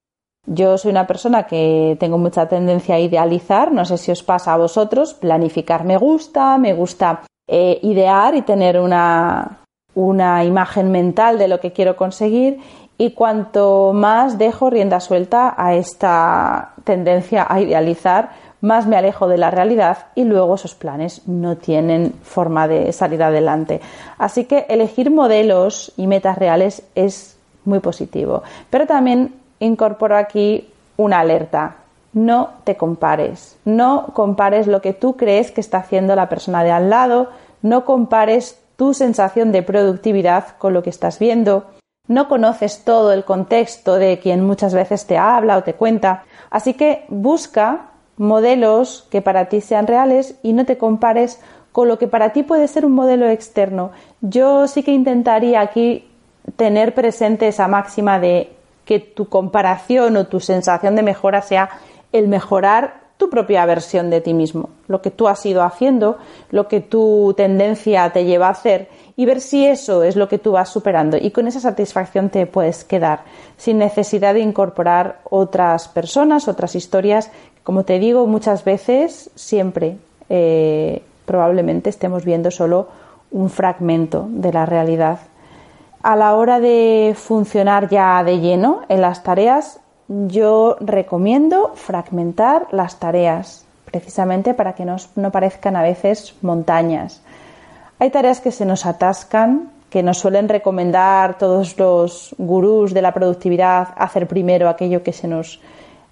Yo 0.47 0.79
soy 0.79 0.91
una 0.93 1.07
persona 1.07 1.43
que 1.43 1.97
tengo 2.01 2.17
mucha 2.17 2.49
tendencia 2.49 2.95
a 2.95 3.01
idealizar, 3.01 3.71
no 3.71 3.85
sé 3.85 3.99
si 3.99 4.11
os 4.11 4.23
pasa 4.23 4.55
a 4.55 4.57
vosotros, 4.57 5.13
planificar 5.13 5.85
me 5.85 5.99
gusta, 5.99 6.57
me 6.57 6.73
gusta 6.73 7.23
eh, 7.47 7.79
idear 7.83 8.35
y 8.35 8.43
tener 8.43 8.81
una, 8.81 9.65
una 9.95 10.45
imagen 10.45 10.91
mental 10.91 11.39
de 11.39 11.49
lo 11.49 11.61
que 11.61 11.73
quiero 11.73 11.97
conseguir 11.97 12.61
y 12.97 13.13
cuanto 13.13 13.93
más 13.93 14.39
dejo 14.39 14.71
rienda 14.71 15.01
suelta 15.01 15.55
a 15.57 15.75
esta 15.75 16.73
tendencia 16.85 17.47
a 17.49 17.61
idealizar, 17.61 18.31
más 18.61 18.87
me 18.87 18.97
alejo 18.97 19.29
de 19.29 19.39
la 19.39 19.51
realidad 19.51 20.07
y 20.15 20.25
luego 20.25 20.55
esos 20.55 20.75
planes 20.75 21.27
no 21.27 21.57
tienen 21.57 22.13
forma 22.23 22.67
de 22.67 22.93
salir 22.93 23.23
adelante. 23.23 23.81
Así 24.19 24.45
que 24.45 24.67
elegir 24.69 25.11
modelos 25.11 25.93
y 25.97 26.07
metas 26.07 26.39
reales 26.39 26.83
es 26.95 27.37
muy 27.65 27.81
positivo. 27.81 28.43
Pero 28.71 28.87
también 28.87 29.35
incorporo 29.61 30.17
aquí 30.17 30.71
una 30.97 31.21
alerta. 31.21 31.77
No 32.13 32.51
te 32.65 32.77
compares. 32.77 33.57
No 33.65 34.07
compares 34.15 34.67
lo 34.67 34.81
que 34.81 34.93
tú 34.93 35.17
crees 35.17 35.51
que 35.51 35.61
está 35.61 35.79
haciendo 35.79 36.17
la 36.17 36.29
persona 36.29 36.65
de 36.65 36.73
al 36.73 36.91
lado. 36.91 37.31
No 37.63 37.85
compares 37.85 38.61
tu 38.77 38.95
sensación 38.95 39.53
de 39.53 39.63
productividad 39.63 40.57
con 40.59 40.73
lo 40.73 40.83
que 40.83 40.91
estás 40.91 41.19
viendo. 41.19 41.67
No 42.09 42.29
conoces 42.29 42.85
todo 42.85 43.13
el 43.13 43.25
contexto 43.25 43.97
de 43.97 44.19
quien 44.19 44.45
muchas 44.45 44.73
veces 44.73 45.07
te 45.07 45.19
habla 45.19 45.59
o 45.59 45.63
te 45.63 45.75
cuenta. 45.75 46.25
Así 46.51 46.75
que 46.75 47.05
busca 47.09 47.91
modelos 48.19 49.07
que 49.11 49.23
para 49.23 49.47
ti 49.49 49.61
sean 49.61 49.87
reales 49.87 50.35
y 50.43 50.53
no 50.53 50.67
te 50.67 50.77
compares 50.77 51.41
con 51.73 51.89
lo 51.89 51.99
que 51.99 52.09
para 52.09 52.33
ti 52.33 52.43
puede 52.43 52.69
ser 52.69 52.85
un 52.85 52.93
modelo 52.93 53.29
externo. 53.29 53.93
Yo 54.21 54.67
sí 54.67 54.83
que 54.83 54.93
intentaría 54.93 55.61
aquí 55.61 56.09
tener 56.57 56.95
presente 56.95 57.49
esa 57.49 57.69
máxima 57.69 58.19
de 58.19 58.53
que 58.85 58.99
tu 59.01 59.29
comparación 59.29 60.17
o 60.17 60.27
tu 60.27 60.41
sensación 60.41 60.97
de 60.97 61.03
mejora 61.03 61.43
sea 61.43 61.71
el 62.13 62.27
mejorar 62.27 63.09
tu 63.19 63.29
propia 63.29 63.67
versión 63.67 64.11
de 64.11 64.21
ti 64.21 64.33
mismo, 64.33 64.71
lo 64.87 65.03
que 65.03 65.11
tú 65.11 65.27
has 65.27 65.45
ido 65.45 65.65
haciendo, 65.65 66.19
lo 66.51 66.69
que 66.69 66.81
tu 66.81 67.35
tendencia 67.37 68.09
te 68.11 68.25
lleva 68.25 68.47
a 68.47 68.51
hacer 68.51 68.89
y 69.17 69.27
ver 69.27 69.41
si 69.41 69.67
eso 69.67 70.05
es 70.05 70.15
lo 70.15 70.29
que 70.29 70.39
tú 70.39 70.53
vas 70.53 70.69
superando 70.69 71.17
y 71.21 71.33
con 71.33 71.49
esa 71.49 71.59
satisfacción 71.59 72.31
te 72.31 72.47
puedes 72.47 72.85
quedar 72.85 73.25
sin 73.57 73.79
necesidad 73.79 74.35
de 74.35 74.41
incorporar 74.41 75.21
otras 75.29 75.89
personas, 75.89 76.47
otras 76.47 76.77
historias, 76.77 77.33
como 77.69 77.85
te 77.85 77.99
digo 77.99 78.27
muchas 78.27 78.65
veces, 78.65 79.31
siempre 79.35 79.99
eh, 80.31 81.03
probablemente 81.27 81.91
estemos 81.91 82.25
viendo 82.25 82.51
solo 82.51 82.89
un 83.31 83.51
fragmento 83.51 84.27
de 84.31 84.55
la 84.55 84.65
realidad 84.65 85.19
a 86.03 86.17
la 86.17 86.35
hora 86.35 86.61
de 86.61 87.15
funcionar 87.15 87.91
ya 87.91 88.25
de 88.25 88.41
lleno 88.41 88.85
en 88.89 89.03
las 89.03 89.23
tareas, 89.23 89.81
yo 90.09 90.79
recomiendo 90.81 91.73
fragmentar 91.75 92.69
las 92.71 92.99
tareas, 92.99 93.67
precisamente 93.85 94.55
para 94.55 94.73
que 94.73 94.87
no, 94.87 94.97
parezcan 95.31 95.77
a 95.77 95.83
veces 95.83 96.37
montañas. 96.41 97.21
Hay 97.99 98.09
tareas 98.09 98.41
que 98.41 98.51
se 98.51 98.65
nos 98.65 98.87
atascan, 98.87 99.73
que 99.91 100.03
nos 100.03 100.17
suelen 100.17 100.49
recomendar 100.49 101.37
todos 101.37 101.79
los 101.79 102.35
gurús 102.39 102.95
de 102.95 103.03
la 103.03 103.13
productividad 103.13 103.89
hacer 103.99 104.27
primero 104.27 104.71
aquello 104.71 105.03
que 105.03 105.13
se 105.13 105.29
nos 105.29 105.61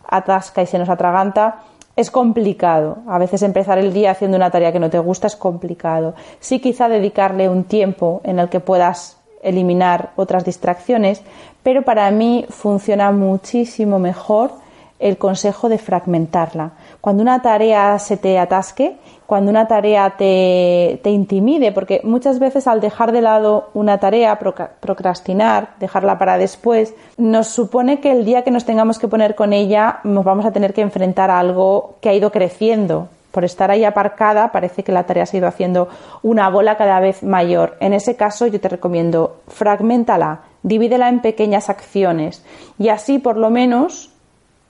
atasca 0.08 0.62
y 0.62 0.66
se 0.66 0.78
nos 0.78 0.88
atraganta. 0.88 1.62
Es 1.96 2.10
complicado. 2.10 2.98
A 3.08 3.18
veces 3.18 3.42
empezar 3.42 3.78
el 3.78 3.92
día 3.92 4.10
haciendo 4.10 4.36
una 4.36 4.50
tarea 4.50 4.72
que 4.72 4.80
no 4.80 4.90
te 4.90 4.98
gusta 4.98 5.26
es 5.26 5.36
complicado. 5.36 6.14
Sí 6.40 6.60
quizá 6.60 6.88
dedicarle 6.88 7.48
un 7.48 7.64
tiempo 7.64 8.20
en 8.24 8.38
el 8.38 8.48
que 8.48 8.60
puedas 8.60 9.18
eliminar 9.42 10.10
otras 10.16 10.44
distracciones, 10.44 11.22
pero 11.62 11.82
para 11.82 12.10
mí 12.10 12.46
funciona 12.48 13.12
muchísimo 13.12 13.98
mejor 13.98 14.52
el 14.98 15.18
consejo 15.18 15.68
de 15.68 15.78
fragmentarla. 15.78 16.72
Cuando 17.00 17.22
una 17.22 17.42
tarea 17.42 17.98
se 17.98 18.16
te 18.16 18.38
atasque, 18.38 18.96
cuando 19.26 19.50
una 19.50 19.66
tarea 19.66 20.14
te, 20.16 21.00
te, 21.02 21.10
intimide, 21.10 21.72
porque 21.72 22.00
muchas 22.04 22.38
veces 22.38 22.66
al 22.66 22.80
dejar 22.80 23.12
de 23.12 23.20
lado 23.20 23.70
una 23.74 23.98
tarea, 23.98 24.38
procrastinar, 24.38 25.74
dejarla 25.80 26.18
para 26.18 26.38
después, 26.38 26.94
nos 27.16 27.48
supone 27.48 28.00
que 28.00 28.12
el 28.12 28.24
día 28.24 28.44
que 28.44 28.50
nos 28.50 28.64
tengamos 28.64 28.98
que 28.98 29.08
poner 29.08 29.34
con 29.34 29.52
ella 29.52 30.00
nos 30.04 30.24
vamos 30.24 30.46
a 30.46 30.52
tener 30.52 30.72
que 30.72 30.82
enfrentar 30.82 31.30
a 31.30 31.40
algo 31.40 31.96
que 32.00 32.08
ha 32.08 32.14
ido 32.14 32.30
creciendo, 32.30 33.08
por 33.36 33.44
estar 33.44 33.70
ahí 33.70 33.84
aparcada, 33.84 34.50
parece 34.50 34.82
que 34.82 34.92
la 34.92 35.04
tarea 35.04 35.26
se 35.26 35.36
ha 35.36 35.40
ido 35.40 35.46
haciendo 35.46 35.90
una 36.22 36.48
bola 36.48 36.78
cada 36.78 37.00
vez 37.00 37.22
mayor. 37.22 37.76
En 37.80 37.92
ese 37.92 38.16
caso, 38.16 38.46
yo 38.46 38.58
te 38.62 38.70
recomiendo 38.70 39.40
fragmentala, 39.48 40.40
divídela 40.62 41.10
en 41.10 41.20
pequeñas 41.20 41.68
acciones 41.68 42.42
y 42.78 42.88
así 42.88 43.18
por 43.18 43.36
lo 43.36 43.50
menos 43.50 44.15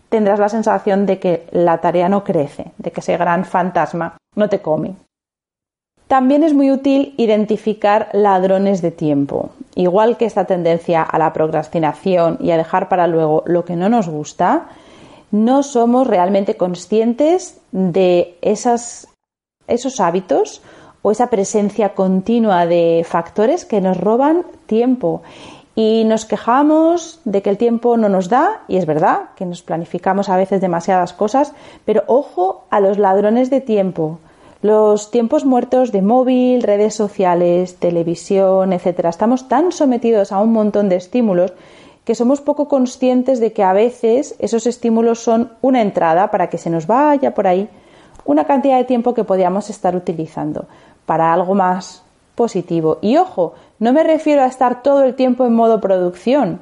tendrás 0.09 0.39
la 0.39 0.49
sensación 0.49 1.07
de 1.07 1.19
que 1.19 1.47
la 1.51 1.79
tarea 1.79 2.09
no 2.09 2.25
crece, 2.25 2.73
de 2.79 2.91
que 2.91 3.01
ese 3.01 3.17
gran 3.17 3.45
fantasma 3.45 4.17
no 4.35 4.49
te 4.49 4.61
come. 4.61 4.95
También 6.09 6.45
es 6.45 6.55
muy 6.55 6.71
útil 6.71 7.15
identificar 7.17 8.09
ladrones 8.13 8.81
de 8.81 8.93
tiempo. 8.93 9.51
Igual 9.75 10.17
que 10.17 10.25
esta 10.25 10.45
tendencia 10.45 11.03
a 11.03 11.19
la 11.19 11.33
procrastinación 11.33 12.39
y 12.41 12.53
a 12.53 12.57
dejar 12.57 12.89
para 12.89 13.09
luego 13.09 13.43
lo 13.47 13.65
que 13.65 13.75
no 13.75 13.89
nos 13.89 14.09
gusta, 14.09 14.69
no 15.33 15.65
somos 15.65 16.07
realmente 16.07 16.57
conscientes 16.57 17.61
de 17.73 18.39
esos 18.41 19.09
hábitos 19.99 20.63
o 21.03 21.11
esa 21.11 21.29
presencia 21.29 21.95
continua 21.95 22.67
de 22.67 23.05
factores 23.07 23.65
que 23.65 23.81
nos 23.81 23.97
roban 23.97 24.47
tiempo. 24.67 25.23
Y 25.77 26.05
nos 26.07 26.25
quejamos 26.25 27.21
de 27.27 27.43
que 27.43 27.51
el 27.51 27.59
tiempo 27.59 27.99
no 27.99 28.09
nos 28.09 28.31
da, 28.31 28.63
y 28.67 28.79
es 28.79 28.87
verdad 28.87 29.29
que 29.37 29.45
nos 29.45 29.63
planificamos 29.63 30.31
a 30.31 30.37
veces 30.37 30.63
demasiadas 30.63 31.13
cosas, 31.13 31.53
pero 31.85 32.03
ojo 32.07 32.65
a 32.71 32.81
los 32.81 32.97
ladrones 32.97 33.51
de 33.51 33.61
tiempo, 33.61 34.19
los 34.63 35.11
tiempos 35.11 35.45
muertos 35.45 35.93
de 35.93 36.01
móvil, 36.01 36.63
redes 36.63 36.95
sociales, 36.95 37.77
televisión, 37.77 38.73
etcétera. 38.73 39.11
Estamos 39.11 39.49
tan 39.49 39.71
sometidos 39.71 40.33
a 40.33 40.41
un 40.41 40.53
montón 40.53 40.89
de 40.89 40.97
estímulos 40.97 41.53
que 42.07 42.15
somos 42.15 42.41
poco 42.41 42.69
conscientes 42.69 43.39
de 43.39 43.53
que 43.53 43.63
a 43.63 43.75
veces 43.75 44.35
esos 44.39 44.67
estímulos 44.67 45.19
son 45.19 45.53
una 45.61 45.83
entrada 45.83 46.31
para 46.31 46.49
que 46.49 46.57
se 46.57 46.71
nos 46.71 46.87
vaya 46.87 47.35
por 47.35 47.47
ahí 47.47 47.69
una 48.25 48.47
cantidad 48.47 48.79
de 48.79 48.85
tiempo 48.85 49.13
que 49.13 49.25
podíamos 49.25 49.69
estar 49.69 49.95
utilizando 49.95 50.65
para 51.05 51.35
algo 51.35 51.55
más 51.55 52.03
positivo. 52.35 52.99
Y 53.03 53.17
ojo, 53.17 53.55
no 53.79 53.93
me 53.93 54.05
refiero 54.05 54.43
a 54.43 54.47
estar 54.47 54.83
todo 54.83 55.05
el 55.05 55.15
tiempo 55.15 55.45
en 55.45 55.55
modo 55.55 55.81
producción. 55.81 56.61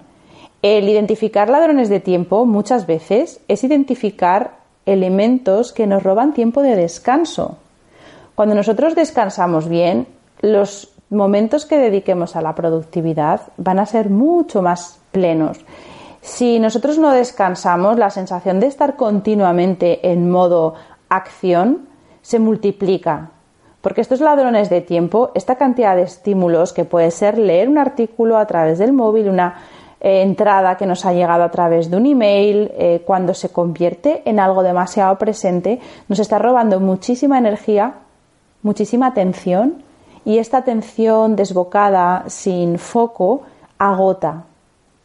El 0.63 0.89
identificar 0.89 1.49
ladrones 1.49 1.89
de 1.89 2.01
tiempo 2.01 2.47
muchas 2.47 2.87
veces 2.87 3.41
es 3.49 3.65
identificar 3.65 4.57
elementos 4.87 5.73
que 5.73 5.87
nos 5.87 6.03
roban 6.03 6.35
tiempo 6.35 6.63
de 6.63 6.77
descanso. 6.77 7.59
Cuando 8.35 8.55
nosotros 8.55 8.95
descansamos 8.95 9.69
bien, 9.69 10.07
los 10.41 10.93
momentos 11.11 11.67
que 11.67 11.79
dediquemos 11.79 12.35
a 12.35 12.43
la 12.43 12.55
productividad 12.55 13.43
van 13.57 13.79
a 13.79 13.87
ser 13.87 14.11
mucho 14.11 14.63
más 14.63 14.99
plenos. 15.13 15.61
Si 16.21 16.59
nosotros 16.59 16.99
no 16.99 17.13
descansamos, 17.13 17.99
la 17.99 18.11
sensación 18.11 18.59
de 18.59 18.67
estar 18.67 18.97
continuamente 18.97 20.11
en 20.11 20.31
modo 20.31 20.75
acción 21.09 21.87
se 22.23 22.39
multiplica. 22.39 23.31
Porque 23.85 24.01
estos 24.01 24.21
ladrones 24.21 24.69
de 24.69 24.81
tiempo, 24.81 25.31
esta 25.35 25.55
cantidad 25.55 25.95
de 25.95 26.03
estímulos 26.03 26.73
que 26.73 26.85
puede 26.85 27.13
ser 27.13 27.39
leer 27.39 27.69
un 27.69 27.79
artículo 27.79 28.39
a 28.39 28.47
través 28.47 28.79
del 28.79 28.93
móvil, 28.93 29.29
una 29.29 29.63
eh, 30.01 30.23
entrada 30.23 30.77
que 30.77 30.87
nos 30.87 31.05
ha 31.07 31.13
llegado 31.13 31.45
a 31.45 31.51
través 31.51 31.91
de 31.91 31.97
un 31.99 32.07
email, 32.07 32.73
eh, 32.77 33.03
cuando 33.07 33.35
se 33.35 33.51
convierte 33.51 34.23
en 34.25 34.41
algo 34.41 34.63
demasiado 34.63 35.17
presente, 35.19 35.79
nos 36.09 36.19
está 36.19 36.39
robando 36.39 36.81
muchísima 36.81 37.39
energía 37.39 37.95
muchísima 38.65 39.09
atención 39.09 39.85
y 40.25 40.39
esta 40.39 40.57
atención 40.59 41.37
desbocada, 41.37 42.25
sin 42.29 42.79
foco, 42.79 43.43
agota. 43.79 44.45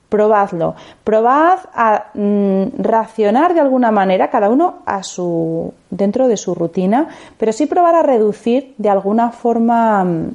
Probadlo. 0.10 0.76
Probad 1.04 1.60
a 1.74 2.06
mm, 2.14 2.82
racionar 2.82 3.54
de 3.54 3.60
alguna 3.60 3.92
manera, 3.92 4.30
cada 4.30 4.50
uno 4.50 4.80
a 4.86 5.04
su, 5.04 5.74
dentro 5.90 6.28
de 6.28 6.36
su 6.36 6.56
rutina, 6.56 7.08
pero 7.38 7.54
sí 7.54 7.68
probar 7.68 7.96
a 7.96 8.04
reducir 8.04 8.74
de 8.78 8.90
alguna 8.90 9.32
forma 9.32 10.04
mm, 10.04 10.30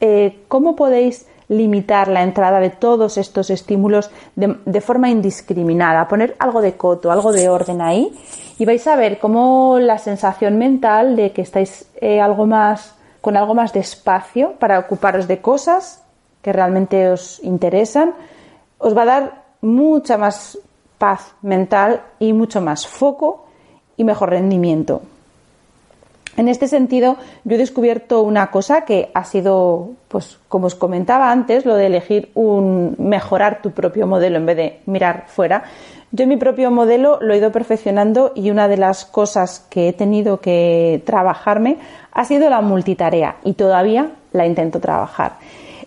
eh, 0.00 0.38
cómo 0.48 0.74
podéis 0.76 1.26
limitar 1.48 2.08
la 2.08 2.22
entrada 2.22 2.58
de 2.60 2.70
todos 2.70 3.18
estos 3.18 3.50
estímulos 3.50 4.10
de, 4.34 4.80
forma 4.80 5.10
indiscriminada, 5.10 6.08
poner 6.08 6.36
algo 6.38 6.60
de 6.62 6.74
coto, 6.74 7.10
algo 7.10 7.32
de 7.32 7.48
orden 7.48 7.80
ahí 7.80 8.12
y 8.58 8.64
vais 8.64 8.86
a 8.86 8.96
ver 8.96 9.18
cómo 9.18 9.78
la 9.78 9.98
sensación 9.98 10.58
mental 10.58 11.16
de 11.16 11.32
que 11.32 11.42
estáis 11.42 11.86
eh, 12.00 12.20
algo 12.20 12.46
más 12.46 12.94
con 13.20 13.36
algo 13.36 13.54
más 13.54 13.72
de 13.72 13.80
espacio 13.80 14.52
para 14.58 14.78
ocuparos 14.78 15.26
de 15.28 15.40
cosas 15.40 16.02
que 16.42 16.52
realmente 16.52 17.08
os 17.08 17.42
interesan, 17.42 18.12
os 18.84 18.92
va 18.96 19.02
a 19.02 19.12
dar 19.16 19.24
mucha 19.62 20.18
más 20.18 20.58
paz 20.98 21.34
mental 21.40 22.02
y 22.18 22.34
mucho 22.34 22.60
más 22.60 22.86
foco 22.86 23.46
y 23.96 24.04
mejor 24.04 24.30
rendimiento. 24.30 25.00
En 26.36 26.48
este 26.48 26.66
sentido, 26.66 27.16
yo 27.44 27.54
he 27.54 27.58
descubierto 27.58 28.22
una 28.22 28.50
cosa 28.50 28.84
que 28.84 29.10
ha 29.14 29.24
sido, 29.24 29.90
pues, 30.08 30.38
como 30.48 30.66
os 30.66 30.74
comentaba 30.74 31.30
antes, 31.30 31.64
lo 31.64 31.76
de 31.76 31.86
elegir 31.86 32.30
un 32.34 32.96
mejorar 32.98 33.62
tu 33.62 33.70
propio 33.70 34.06
modelo 34.06 34.36
en 34.36 34.46
vez 34.46 34.56
de 34.56 34.80
mirar 34.86 35.24
fuera. 35.28 35.62
Yo 36.10 36.26
mi 36.26 36.36
propio 36.36 36.70
modelo 36.70 37.18
lo 37.20 37.34
he 37.34 37.38
ido 37.38 37.52
perfeccionando 37.52 38.32
y 38.34 38.50
una 38.50 38.68
de 38.68 38.76
las 38.76 39.04
cosas 39.04 39.64
que 39.70 39.88
he 39.88 39.92
tenido 39.92 40.40
que 40.40 41.02
trabajarme 41.06 41.78
ha 42.12 42.24
sido 42.24 42.50
la 42.50 42.60
multitarea 42.60 43.36
y 43.44 43.54
todavía 43.54 44.10
la 44.32 44.46
intento 44.46 44.80
trabajar. 44.80 45.34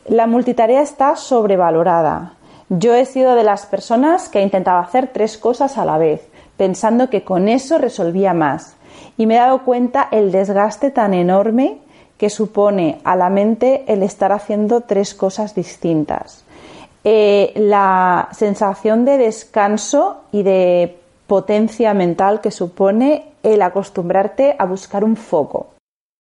La 0.07 0.27
multitarea 0.27 0.81
está 0.81 1.17
sobrevalorada. 1.17 2.37
Yo 2.69 2.93
he 2.93 3.06
sido 3.06 3.36
de 3.36 3.43
las 3.43 3.65
personas 3.65 4.30
que 4.30 4.39
ha 4.39 4.41
intentado 4.41 4.80
hacer 4.80 5.12
tres 5.13 5.38
cosas 5.38 5.77
a 5.77 5.86
la 5.86 5.97
vez, 5.97 6.27
pensando 6.58 7.10
que 7.10 7.23
con 7.23 7.47
eso 7.47 7.77
resolvía 7.77 8.34
más 8.34 8.75
y 9.17 9.25
me 9.25 9.36
he 9.36 9.39
dado 9.39 9.63
cuenta 9.63 10.08
el 10.12 10.32
desgaste 10.32 10.91
tan 10.91 11.13
enorme 11.13 11.77
que 12.17 12.30
supone 12.30 12.99
a 13.03 13.15
la 13.15 13.30
mente 13.30 13.84
el 13.88 14.03
estar 14.03 14.32
haciendo 14.32 14.82
tres 14.82 15.13
cosas 15.13 15.56
distintas. 15.56 16.43
Eh, 17.03 17.53
la 17.56 18.27
sensación 18.32 19.06
de 19.06 19.17
descanso 19.17 20.23
y 20.32 20.43
de 20.43 20.97
potencia 21.27 21.93
mental 21.93 22.41
que 22.41 22.51
supone 22.51 23.25
el 23.43 23.62
acostumbrarte 23.62 24.56
a 24.58 24.65
buscar 24.65 25.03
un 25.03 25.15
foco, 25.15 25.67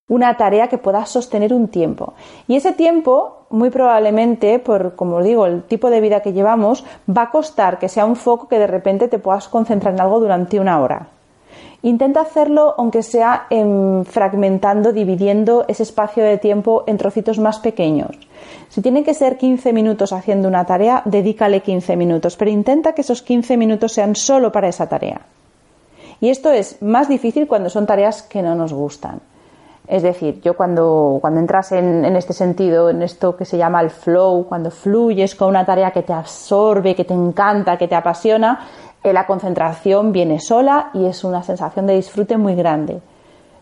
una 0.07 0.37
tarea 0.37 0.67
que 0.67 0.77
puedas 0.77 1.09
sostener 1.09 1.53
un 1.53 1.67
tiempo. 1.67 2.13
Y 2.47 2.55
ese 2.55 2.71
tiempo, 2.73 3.36
muy 3.49 3.69
probablemente, 3.69 4.59
por 4.59 4.95
como 4.95 5.21
digo, 5.21 5.45
el 5.45 5.63
tipo 5.63 5.89
de 5.89 6.01
vida 6.01 6.21
que 6.21 6.33
llevamos, 6.33 6.83
va 7.09 7.23
a 7.23 7.31
costar 7.31 7.79
que 7.79 7.89
sea 7.89 8.05
un 8.05 8.15
foco 8.15 8.47
que 8.47 8.59
de 8.59 8.67
repente 8.67 9.07
te 9.07 9.19
puedas 9.19 9.47
concentrar 9.47 9.93
en 9.93 10.01
algo 10.01 10.19
durante 10.19 10.59
una 10.59 10.81
hora. 10.81 11.07
Intenta 11.83 12.21
hacerlo 12.21 12.73
aunque 12.77 13.03
sea 13.03 13.47
fragmentando, 14.05 14.91
dividiendo 14.91 15.63
ese 15.67 15.83
espacio 15.83 16.23
de 16.23 16.37
tiempo 16.37 16.83
en 16.87 16.97
trocitos 16.97 17.37
más 17.37 17.59
pequeños. 17.59 18.17
Si 18.69 18.81
tiene 18.81 19.03
que 19.03 19.13
ser 19.13 19.37
15 19.37 19.73
minutos 19.73 20.11
haciendo 20.11 20.47
una 20.47 20.65
tarea, 20.65 21.03
dedícale 21.05 21.61
15 21.61 21.95
minutos, 21.95 22.35
pero 22.35 22.49
intenta 22.51 22.93
que 22.93 23.01
esos 23.01 23.21
15 23.21 23.57
minutos 23.57 23.93
sean 23.93 24.15
solo 24.15 24.51
para 24.51 24.67
esa 24.67 24.89
tarea. 24.89 25.21
Y 26.19 26.29
esto 26.29 26.51
es 26.51 26.81
más 26.81 27.07
difícil 27.07 27.47
cuando 27.47 27.69
son 27.69 27.85
tareas 27.85 28.23
que 28.23 28.41
no 28.41 28.55
nos 28.55 28.73
gustan. 28.73 29.21
Es 29.87 30.03
decir, 30.03 30.41
yo 30.41 30.55
cuando, 30.55 31.17
cuando 31.21 31.39
entras 31.39 31.71
en, 31.71 32.03
este 32.17 32.33
sentido, 32.33 32.89
en 32.89 33.01
esto 33.01 33.37
que 33.37 33.45
se 33.45 33.57
llama 33.57 33.81
el 33.81 33.89
flow, 33.89 34.45
cuando 34.47 34.69
fluyes 34.69 35.33
con 35.33 35.47
una 35.47 35.65
tarea 35.65 35.91
que 35.91 36.03
te 36.03 36.11
absorbe, 36.11 36.93
que 36.93 37.05
te 37.05 37.13
encanta, 37.13 37.77
que 37.77 37.87
te 37.87 37.95
apasiona, 37.95 38.67
la 39.13 39.25
concentración 39.25 40.11
viene 40.11 40.39
sola 40.39 40.89
y 40.93 41.05
es 41.05 41.23
una 41.23 41.43
sensación 41.43 41.87
de 41.87 41.95
disfrute 41.95 42.37
muy 42.37 42.55
grande. 42.55 43.01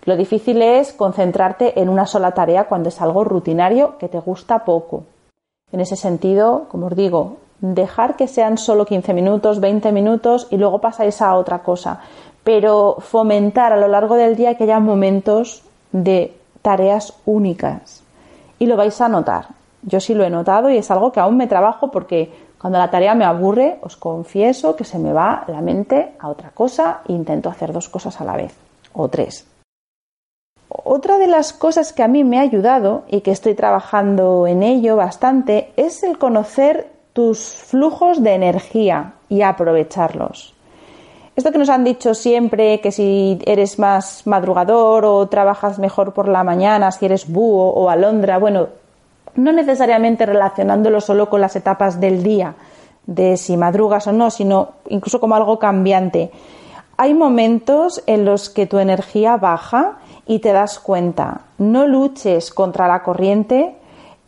Lo 0.05 0.15
difícil 0.15 0.61
es 0.61 0.93
concentrarte 0.93 1.79
en 1.79 1.89
una 1.89 2.05
sola 2.05 2.31
tarea 2.31 2.65
cuando 2.65 2.89
es 2.89 3.01
algo 3.01 3.23
rutinario 3.23 3.97
que 3.97 4.07
te 4.07 4.19
gusta 4.19 4.65
poco. 4.65 5.03
En 5.71 5.79
ese 5.79 5.95
sentido, 5.95 6.65
como 6.69 6.87
os 6.87 6.95
digo, 6.95 7.37
dejar 7.59 8.15
que 8.15 8.27
sean 8.27 8.57
solo 8.57 8.85
15 8.85 9.13
minutos, 9.13 9.59
20 9.59 9.91
minutos 9.91 10.47
y 10.51 10.57
luego 10.57 10.79
pasáis 10.79 11.21
a 11.21 11.35
otra 11.35 11.63
cosa, 11.63 12.01
pero 12.43 12.97
fomentar 12.99 13.73
a 13.73 13.77
lo 13.77 13.87
largo 13.87 14.15
del 14.15 14.35
día 14.35 14.55
que 14.55 14.65
haya 14.65 14.79
momentos 14.79 15.63
de 16.03 16.35
tareas 16.61 17.13
únicas. 17.25 18.03
Y 18.59 18.65
lo 18.65 18.75
vais 18.75 18.99
a 18.99 19.07
notar. 19.07 19.47
Yo 19.81 19.99
sí 19.99 20.13
lo 20.13 20.23
he 20.23 20.29
notado 20.29 20.69
y 20.69 20.77
es 20.77 20.91
algo 20.91 21.11
que 21.11 21.19
aún 21.19 21.37
me 21.37 21.47
trabajo 21.47 21.91
porque 21.91 22.33
cuando 22.59 22.79
la 22.79 22.89
tarea 22.89 23.15
me 23.15 23.25
aburre, 23.25 23.77
os 23.81 23.95
confieso 23.95 24.75
que 24.75 24.83
se 24.83 24.97
me 24.97 25.13
va 25.13 25.45
la 25.47 25.61
mente 25.61 26.13
a 26.19 26.29
otra 26.29 26.49
cosa 26.49 27.01
e 27.07 27.13
intento 27.13 27.49
hacer 27.49 27.71
dos 27.71 27.87
cosas 27.89 28.19
a 28.19 28.25
la 28.25 28.35
vez, 28.35 28.55
o 28.93 29.07
tres. 29.07 29.45
Otra 30.67 31.17
de 31.17 31.27
las 31.27 31.53
cosas 31.53 31.93
que 31.93 32.03
a 32.03 32.07
mí 32.07 32.23
me 32.23 32.39
ha 32.39 32.41
ayudado 32.41 33.03
y 33.07 33.21
que 33.21 33.31
estoy 33.31 33.53
trabajando 33.53 34.47
en 34.47 34.63
ello 34.63 34.95
bastante 34.95 35.71
es 35.77 36.03
el 36.03 36.17
conocer 36.17 36.89
tus 37.13 37.53
flujos 37.53 38.23
de 38.23 38.33
energía 38.33 39.13
y 39.29 39.43
aprovecharlos. 39.43 40.54
Esto 41.35 41.51
que 41.51 41.57
nos 41.57 41.69
han 41.69 41.83
dicho 41.83 42.13
siempre, 42.13 42.79
que 42.79 42.93
si 42.93 43.39
eres 43.45 43.77
más 43.77 44.25
madrugador 44.25 45.03
o 45.03 45.27
trabajas 45.27 45.79
mejor 45.79 46.13
por 46.13 46.29
la 46.29 46.45
mañana, 46.45 46.91
si 46.91 47.05
eres 47.05 47.29
búho 47.29 47.71
o 47.71 47.89
alondra, 47.89 48.37
bueno, 48.37 48.69
no 49.35 49.51
necesariamente 49.51 50.25
relacionándolo 50.25 51.01
solo 51.01 51.29
con 51.29 51.41
las 51.41 51.57
etapas 51.57 51.99
del 51.99 52.23
día, 52.23 52.55
de 53.05 53.35
si 53.35 53.57
madrugas 53.57 54.07
o 54.07 54.13
no, 54.13 54.31
sino 54.31 54.69
incluso 54.87 55.19
como 55.19 55.35
algo 55.35 55.59
cambiante. 55.59 56.31
Hay 56.95 57.13
momentos 57.13 58.01
en 58.07 58.23
los 58.23 58.49
que 58.49 58.65
tu 58.65 58.79
energía 58.79 59.35
baja 59.35 59.97
y 60.25 60.39
te 60.39 60.53
das 60.53 60.79
cuenta. 60.79 61.41
No 61.57 61.85
luches 61.85 62.51
contra 62.51 62.87
la 62.87 63.03
corriente, 63.03 63.75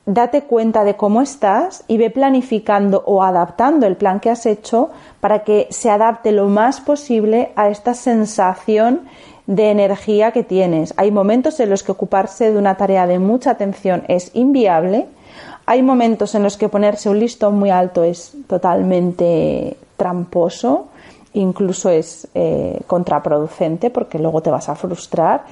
date 0.07 0.43
cuenta 0.43 0.85
de 0.85 0.95
cómo 0.95 1.21
estás 1.21 1.83
y 1.87 1.97
ve 1.97 2.09
planificando 2.09 3.03
o 3.05 3.21
adaptando 3.23 3.85
el 3.85 3.97
plan 3.97 4.21
que 4.21 4.29
has 4.29 4.45
hecho 4.45 4.89
para 5.19 5.43
que 5.43 5.67
se 5.69 5.91
adapte 5.91 6.31
lo 6.31 6.47
más 6.47 6.79
posible 6.79 7.51
a 7.57 7.69
esta 7.69 7.93
sensación 7.93 9.01
de 9.47 9.69
energía 9.69 10.31
que 10.31 10.43
tienes. 10.43 10.93
Hay 10.95 11.11
momentos 11.11 11.59
en 11.59 11.69
los 11.69 11.83
que 11.83 11.91
ocuparse 11.91 12.51
de 12.51 12.57
una 12.57 12.75
tarea 12.75 13.05
de 13.05 13.19
mucha 13.19 13.51
atención 13.51 14.03
es 14.07 14.31
inviable. 14.33 15.07
Hay 15.65 15.83
momentos 15.83 16.35
en 16.35 16.43
los 16.43 16.55
que 16.55 16.69
ponerse 16.69 17.09
un 17.09 17.19
listón 17.19 17.59
muy 17.59 17.69
alto 17.69 18.03
es 18.03 18.33
totalmente 18.47 19.75
tramposo. 19.97 20.87
incluso 21.33 21.89
es 21.89 22.27
eh, 22.33 22.79
contraproducente 22.87 23.89
porque 23.89 24.17
luego 24.17 24.41
te 24.41 24.49
vas 24.49 24.69
a 24.69 24.75
frustrar. 24.75 25.43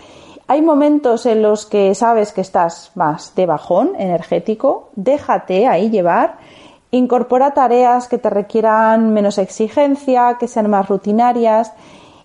Hay 0.47 0.61
momentos 0.61 1.25
en 1.25 1.41
los 1.41 1.65
que 1.65 1.95
sabes 1.95 2.31
que 2.31 2.41
estás 2.41 2.91
más 2.93 3.33
de 3.35 3.47
bajón 3.47 3.93
energético, 3.97 4.89
déjate 4.95 5.67
ahí 5.67 5.89
llevar, 5.89 6.37
incorpora 6.91 7.55
tareas 7.55 8.07
que 8.07 8.19
te 8.19 8.29
requieran 8.29 9.11
menos 9.11 9.39
exigencia, 9.39 10.37
que 10.39 10.47
sean 10.47 10.69
más 10.69 10.87
rutinarias 10.87 11.73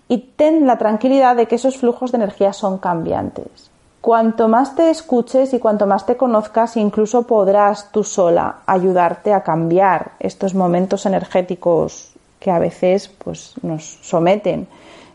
y 0.07 0.19
ten 0.19 0.67
la 0.67 0.77
tranquilidad 0.77 1.35
de 1.35 1.47
que 1.47 1.55
esos 1.55 1.77
flujos 1.77 2.11
de 2.11 2.17
energía 2.17 2.53
son 2.53 2.77
cambiantes. 2.77 3.71
Cuanto 4.01 4.47
más 4.47 4.75
te 4.75 4.91
escuches 4.91 5.53
y 5.53 5.59
cuanto 5.59 5.87
más 5.87 6.05
te 6.05 6.17
conozcas, 6.17 6.77
incluso 6.77 7.23
podrás 7.23 7.91
tú 7.91 8.03
sola 8.03 8.57
ayudarte 8.67 9.33
a 9.33 9.41
cambiar 9.41 10.11
estos 10.19 10.53
momentos 10.53 11.05
energéticos 11.05 12.13
que 12.39 12.51
a 12.51 12.59
veces 12.59 13.07
pues, 13.07 13.53
nos 13.61 13.99
someten. 14.01 14.67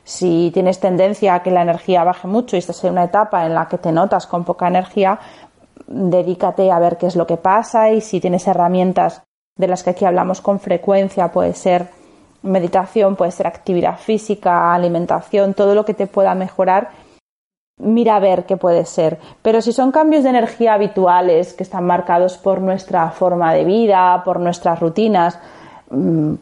Si 0.07 0.53
tienes 0.55 0.79
tendencia 0.79 1.35
a 1.35 1.43
que 1.43 1.51
la 1.51 1.63
energía 1.63 2.05
baje 2.05 2.29
mucho 2.29 2.55
y 2.55 2.61
estás 2.61 2.85
en 2.85 2.93
una 2.93 3.03
etapa 3.03 3.45
en 3.45 3.55
la 3.55 3.67
que 3.67 3.77
te 3.77 3.91
notas 3.91 4.29
con 4.29 4.45
poca 4.45 4.69
energía, 4.69 5.19
dedícate 5.89 6.71
a 6.71 6.79
ver 6.79 6.97
qué 6.97 7.09
es 7.09 7.17
lo 7.17 7.27
que 7.27 7.37
pasa 7.37 7.91
y 7.91 8.01
si 8.01 8.21
tienes 8.21 8.47
herramientas 8.47 9.25
de 9.59 9.67
las 9.67 9.83
que 9.83 9.91
aquí 9.91 10.05
hablamos 10.05 10.41
con 10.41 10.61
frecuencia, 10.61 11.33
puede 11.33 11.55
ser 11.55 11.89
meditación, 12.43 13.17
puede 13.17 13.33
ser 13.33 13.49
actividad 13.49 13.99
física, 13.99 14.73
alimentación, 14.73 15.55
todo 15.55 15.75
lo 15.75 15.85
que 15.85 15.95
te 15.95 16.07
pueda 16.07 16.37
mejorar 16.37 16.91
mira 17.79 18.15
a 18.15 18.21
ver 18.21 18.47
qué 18.47 18.57
puede 18.57 18.85
ser. 18.85 19.19
Pero 19.43 19.61
si 19.61 19.73
son 19.73 19.91
cambios 19.91 20.23
de 20.23 20.31
energía 20.31 20.75
habituales 20.75 21.53
que 21.53 21.65
están 21.65 21.85
marcados 21.85 22.39
por 22.39 22.61
nuestra 22.61 23.11
forma 23.11 23.53
de 23.53 23.65
vida, 23.65 24.23
por 24.25 24.39
nuestras 24.39 24.79
rutinas, 24.79 25.41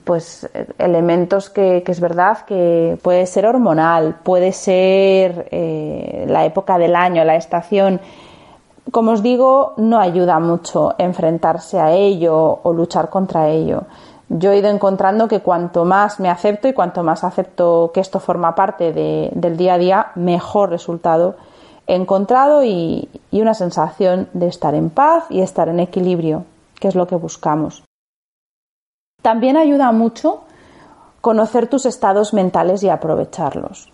pues 0.04 0.48
eh, 0.54 0.66
elementos 0.78 1.50
que, 1.50 1.82
es 1.86 2.00
verdad 2.00 2.38
que 2.46 2.98
puede 3.02 3.26
ser 3.26 3.46
hormonal, 3.46 4.16
puede 4.22 4.52
ser 4.52 5.48
eh, 5.50 6.24
la 6.28 6.44
época 6.44 6.78
del 6.78 6.96
año, 6.96 7.24
la 7.24 7.36
estación. 7.36 8.00
Como 8.90 9.12
os 9.12 9.22
digo, 9.22 9.74
no 9.76 9.98
ayuda 9.98 10.38
mucho 10.40 10.94
enfrentarse 10.98 11.80
a 11.80 11.92
ello 11.92 12.60
o 12.62 12.72
luchar 12.72 13.08
contra 13.10 13.48
ello 13.48 13.84
yo 14.28 14.52
he 14.52 14.58
ido 14.58 14.68
encontrando 14.68 15.28
que 15.28 15.40
cuanto 15.40 15.84
más 15.84 16.18
me 16.18 16.30
acepto 16.30 16.66
y 16.66 16.72
cuanto 16.72 17.02
más 17.02 17.24
acepto 17.24 17.90
que 17.92 18.00
esto 18.00 18.20
forma 18.20 18.54
parte 18.54 18.92
del 18.92 19.56
día 19.56 19.74
a 19.74 19.78
día, 19.78 20.06
mejor 20.14 20.70
resultado 20.70 21.36
he 21.86 21.94
encontrado 21.94 22.64
y 22.64 23.08
una 23.32 23.54
sensación 23.54 24.28
de 24.32 24.48
estar 24.48 24.74
en 24.74 24.88
paz 24.88 25.24
y 25.28 25.40
estar 25.40 25.68
en 25.68 25.80
equilibrio, 25.80 26.44
que 26.80 26.88
es 26.88 26.94
lo 26.94 27.06
que 27.06 27.14
buscamos. 27.14 27.84
También 29.24 29.56
ayuda 29.56 29.90
mucho 29.92 30.42
conocer 31.22 31.66
tus 31.66 31.86
estados 31.86 32.34
mentales 32.34 32.82
y 32.82 32.90
aprovecharlos. 32.90 33.90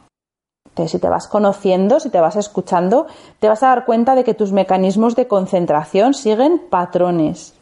Entonces, 0.71 0.91
si 0.91 0.99
te 0.99 1.09
vas 1.09 1.29
conociendo, 1.29 2.01
si 2.01 2.11
te 2.11 2.21
vas 2.21 2.35
escuchando, 2.35 3.07
te 3.39 3.49
vas 3.49 3.63
a 3.63 3.69
dar 3.69 3.85
cuenta 3.85 4.17
de 4.17 4.25
que 4.25 4.35
tus 4.35 4.51
mecanismos 4.51 5.15
de 5.15 5.29
concentración 5.29 6.15
siguen 6.15 6.61
patrones 6.69 7.55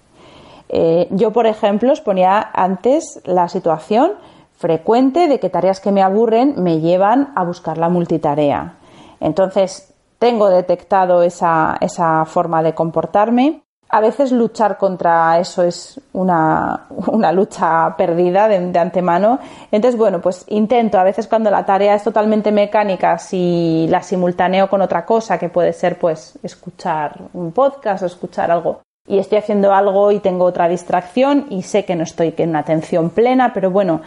eh, 0.69 1.09
yo, 1.11 1.33
por 1.33 1.47
ejemplo, 1.47 1.93
os 1.93 2.01
ponía 2.01 2.51
antes 2.53 3.21
la 3.25 3.49
situación 3.49 4.13
frecuente 4.57 5.29
de 5.29 5.41
que 5.41 5.51
tareas 5.51 5.81
que 5.81 5.93
me 5.93 6.03
aburren 6.03 6.63
me 6.63 6.81
llevan 6.81 7.33
a 7.37 7.45
buscar 7.45 7.79
la 7.79 7.89
multitarea. 7.89 8.75
Entonces, 9.21 9.95
tengo 10.19 10.49
detectado 10.49 11.23
esa, 11.23 11.79
esa 11.81 12.25
forma 12.25 12.63
de 12.63 12.75
comportarme. 12.75 13.63
A 13.91 14.01
veces 14.01 14.33
luchar 14.33 14.77
contra 14.77 15.39
eso 15.39 15.63
es 15.63 15.99
una, 16.13 16.87
una 17.07 17.33
lucha 17.33 17.95
perdida 17.97 18.47
de, 18.47 18.79
antemano. 18.79 19.39
Entonces, 19.73 19.99
bueno, 19.99 20.21
pues 20.21 20.45
intento, 20.49 20.99
a 20.99 21.05
veces 21.05 21.27
cuando 21.27 21.51
la 21.51 21.65
tarea 21.65 21.95
es 21.95 22.05
totalmente 22.05 22.53
mecánica, 22.53 23.19
si 23.19 23.87
la 23.89 24.03
simultaneo 24.03 24.69
con 24.69 24.83
otra 24.83 25.07
cosa, 25.07 25.39
que 25.39 25.49
puede 25.49 25.73
ser 25.73 25.99
pues 25.99 26.39
escuchar 26.43 27.17
un 27.33 27.53
podcast 27.53 28.03
o 28.03 28.07
escuchar 28.07 28.51
algo 28.51 28.83
y 29.07 29.19
estoy 29.19 29.39
haciendo 29.39 29.73
algo 29.73 30.13
y 30.13 30.21
tengo 30.21 30.45
otra 30.45 30.69
distracción 30.69 31.47
y 31.49 31.63
sé 31.63 31.85
que 31.85 31.97
no 31.97 32.03
estoy 32.03 32.35
en 32.37 32.51
una 32.51 32.59
atención 32.59 33.09
plena, 33.09 33.55
pero 33.55 33.71
bueno, 33.71 34.03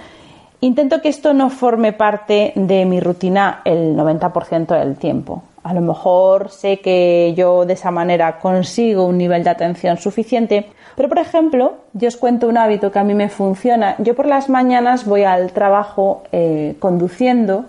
intento 0.62 1.02
que 1.02 1.10
esto 1.10 1.34
no 1.34 1.50
forme 1.50 1.92
parte 1.92 2.54
de 2.56 2.86
mi 2.86 3.00
rutina 3.00 3.62
el 3.66 3.98
90% 3.98 4.78
del 4.78 4.98
tiempo. 4.98 5.42
A 5.64 5.74
lo 5.74 5.82
mejor 5.82 6.50
sé 6.50 6.80
que 6.80 7.34
yo 7.38 7.66
de 7.66 7.74
esa 7.74 7.92
manera 7.92 8.40
consigo 8.40 9.06
un 9.06 9.18
nivel 9.18 9.44
de 9.44 9.52
atención 9.52 9.98
suficiente, 9.98 10.72
pero 10.96 11.08
por 11.08 11.20
ejemplo, 11.20 11.76
yo 11.94 12.08
os 12.08 12.18
cuento 12.18 12.48
un 12.48 12.58
hábito 12.58 12.92
que 12.92 13.00
a 13.00 13.04
mí 13.04 13.14
me 13.14 13.30
funciona. 13.30 13.96
Yo 14.00 14.16
por 14.16 14.26
las 14.26 14.50
mañanas 14.50 15.06
voy 15.06 15.24
al 15.24 15.52
trabajo 15.52 16.24
eh, 16.32 16.76
conduciendo 16.80 17.66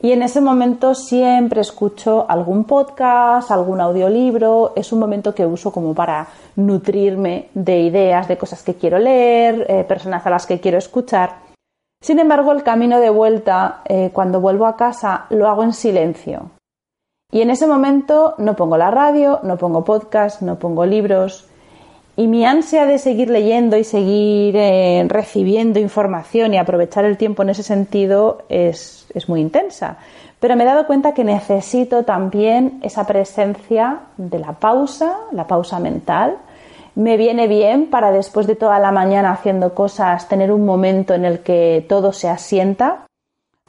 y 0.00 0.12
en 0.12 0.22
ese 0.22 0.40
momento 0.40 0.94
siempre 0.94 1.60
escucho 1.60 2.26
algún 2.28 2.64
podcast, 2.64 3.50
algún 3.50 3.80
audiolibro. 3.80 4.72
Es 4.74 4.92
un 4.92 4.98
momento 4.98 5.34
que 5.34 5.46
uso 5.46 5.72
como 5.72 5.94
para 5.94 6.26
nutrirme 6.56 7.48
de 7.54 7.80
ideas, 7.80 8.28
de 8.28 8.36
cosas 8.36 8.62
que 8.62 8.74
quiero 8.74 8.98
leer, 8.98 9.66
eh, 9.68 9.84
personas 9.84 10.26
a 10.26 10.30
las 10.30 10.46
que 10.46 10.60
quiero 10.60 10.78
escuchar. 10.78 11.36
Sin 12.00 12.18
embargo, 12.18 12.50
el 12.50 12.64
camino 12.64 12.98
de 12.98 13.10
vuelta, 13.10 13.82
eh, 13.84 14.10
cuando 14.12 14.40
vuelvo 14.40 14.66
a 14.66 14.76
casa, 14.76 15.26
lo 15.30 15.48
hago 15.48 15.62
en 15.62 15.72
silencio. 15.72 16.50
Y 17.32 17.40
en 17.40 17.50
ese 17.50 17.66
momento 17.66 18.34
no 18.38 18.54
pongo 18.54 18.76
la 18.76 18.90
radio, 18.90 19.40
no 19.42 19.56
pongo 19.56 19.84
podcast, 19.84 20.42
no 20.42 20.58
pongo 20.58 20.86
libros, 20.86 21.48
y 22.14 22.26
mi 22.26 22.44
ansia 22.44 22.84
de 22.84 22.98
seguir 22.98 23.30
leyendo 23.30 23.78
y 23.78 23.84
seguir 23.84 24.54
eh, 24.54 25.04
recibiendo 25.08 25.80
información 25.80 26.52
y 26.52 26.58
aprovechar 26.58 27.06
el 27.06 27.16
tiempo 27.16 27.42
en 27.42 27.48
ese 27.48 27.62
sentido 27.62 28.42
es, 28.50 29.06
es 29.14 29.30
muy 29.30 29.40
intensa. 29.40 29.96
Pero 30.38 30.56
me 30.56 30.64
he 30.64 30.66
dado 30.66 30.86
cuenta 30.86 31.14
que 31.14 31.24
necesito 31.24 32.04
también 32.04 32.80
esa 32.82 33.06
presencia 33.06 34.00
de 34.18 34.38
la 34.38 34.52
pausa, 34.52 35.16
la 35.32 35.46
pausa 35.46 35.78
mental. 35.78 36.36
Me 36.94 37.16
viene 37.16 37.46
bien 37.46 37.86
para 37.86 38.10
después 38.10 38.46
de 38.46 38.56
toda 38.56 38.78
la 38.78 38.92
mañana 38.92 39.32
haciendo 39.32 39.74
cosas 39.74 40.28
tener 40.28 40.52
un 40.52 40.66
momento 40.66 41.14
en 41.14 41.24
el 41.24 41.40
que 41.40 41.86
todo 41.88 42.12
se 42.12 42.28
asienta. 42.28 43.06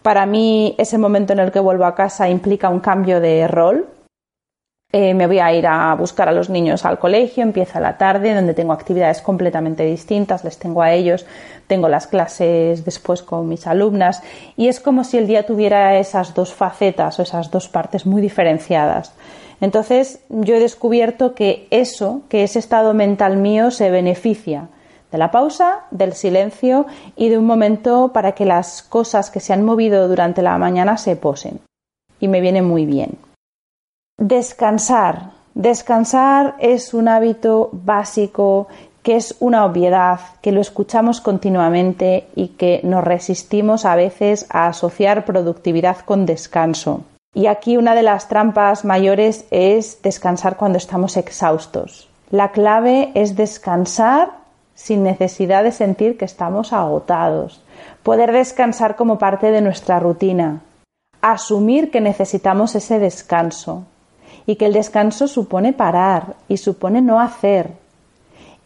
Para 0.04 0.26
mí 0.26 0.76
ese 0.78 0.98
momento 0.98 1.32
en 1.32 1.40
el 1.40 1.52
que 1.52 1.62
vuelvo 1.62 1.86
a 1.86 1.96
casa 1.96 2.30
implica 2.30 2.70
un 2.70 2.82
cambio 2.82 3.22
de 3.22 3.48
rol, 3.48 3.88
eh, 4.92 5.14
me 5.16 5.26
voy 5.26 5.40
a 5.40 5.52
ir 5.54 5.66
a 5.66 5.96
buscar 5.96 6.28
a 6.28 6.34
los 6.34 6.50
niños 6.50 6.86
al 6.86 7.00
colegio, 7.00 7.42
empieza 7.42 7.80
la 7.80 7.98
tarde, 7.98 8.36
donde 8.36 8.54
tengo 8.54 8.74
actividades 8.74 9.22
completamente 9.22 9.86
distintas, 9.86 10.44
les 10.44 10.60
tengo 10.60 10.84
a 10.84 10.92
ellos, 10.92 11.26
tengo 11.66 11.88
las 11.88 12.06
clases 12.06 12.84
después 12.84 13.24
con 13.24 13.48
mis 13.48 13.66
alumnas 13.66 14.22
y 14.58 14.68
es 14.68 14.82
como 14.82 15.06
si 15.06 15.18
el 15.18 15.26
día 15.26 15.48
tuviera 15.48 15.98
esas 15.98 16.36
dos 16.36 16.54
facetas 16.54 17.18
o 17.18 17.24
esas 17.24 17.50
dos 17.50 17.70
partes 17.70 18.06
muy 18.06 18.22
diferenciadas. 18.22 19.14
Entonces 19.62 20.20
yo 20.30 20.56
he 20.56 20.60
descubierto 20.60 21.34
que 21.34 21.66
eso, 21.72 22.22
que 22.28 22.44
ese 22.44 22.60
estado 22.60 22.94
mental 22.94 23.38
mío 23.38 23.72
se 23.72 23.90
beneficia 23.90 24.68
de 25.14 25.20
la 25.20 25.32
pausa, 25.32 25.86
del 25.92 26.14
silencio 26.14 26.88
y 27.16 27.30
de 27.30 27.38
un 27.38 27.46
momento 27.46 28.12
para 28.12 28.34
que 28.34 28.46
las 28.46 28.82
cosas 28.82 29.30
que 29.30 29.40
se 29.40 29.54
han 29.54 29.64
movido 29.64 30.08
durante 30.08 30.42
la 30.42 30.58
mañana 30.58 30.98
se 30.98 31.16
posen. 31.16 31.62
Y 32.20 32.28
me 32.28 32.42
viene 32.42 32.64
muy 32.64 32.86
bien. 32.88 33.20
Descansar. 34.18 35.30
Descansar 35.54 36.56
es 36.58 36.96
un 36.96 37.08
hábito 37.08 37.70
básico 37.72 38.68
que 39.04 39.16
es 39.18 39.36
una 39.40 39.66
obviedad, 39.66 40.20
que 40.42 40.52
lo 40.52 40.62
escuchamos 40.62 41.22
continuamente 41.22 42.26
y 42.36 42.50
que 42.50 42.80
nos 42.84 43.04
resistimos 43.04 43.86
a 43.86 43.96
veces 43.96 44.48
a 44.50 44.68
asociar 44.68 45.26
productividad 45.26 45.98
con 46.00 46.26
descanso. 46.26 47.04
Y 47.36 47.46
aquí 47.46 47.78
una 47.78 47.94
de 47.94 48.04
las 48.04 48.30
trampas 48.30 48.84
mayores 48.84 49.46
es 49.52 50.02
descansar 50.02 50.58
cuando 50.58 50.78
estamos 50.80 51.18
exhaustos. 51.18 52.10
La 52.32 52.52
clave 52.52 53.12
es 53.14 53.36
descansar 53.36 54.43
sin 54.76 55.04
necesidad 55.04 55.64
de 55.64 55.72
sentir 55.72 56.18
que 56.18 56.26
estamos 56.26 56.74
agotados. 56.74 57.62
Poder 58.04 58.32
descansar 58.32 58.96
como 58.96 59.18
parte 59.18 59.52
de 59.52 59.62
nuestra 59.62 60.00
rutina. 60.00 60.62
Asumir 61.22 61.92
que 61.92 62.02
necesitamos 62.02 62.76
ese 62.76 63.00
descanso 63.00 63.86
y 64.46 64.56
que 64.56 64.66
el 64.66 64.74
descanso 64.74 65.28
supone 65.28 65.74
parar 65.74 66.36
y 66.48 66.58
supone 66.58 67.02
no 67.02 67.20
hacer 67.20 67.72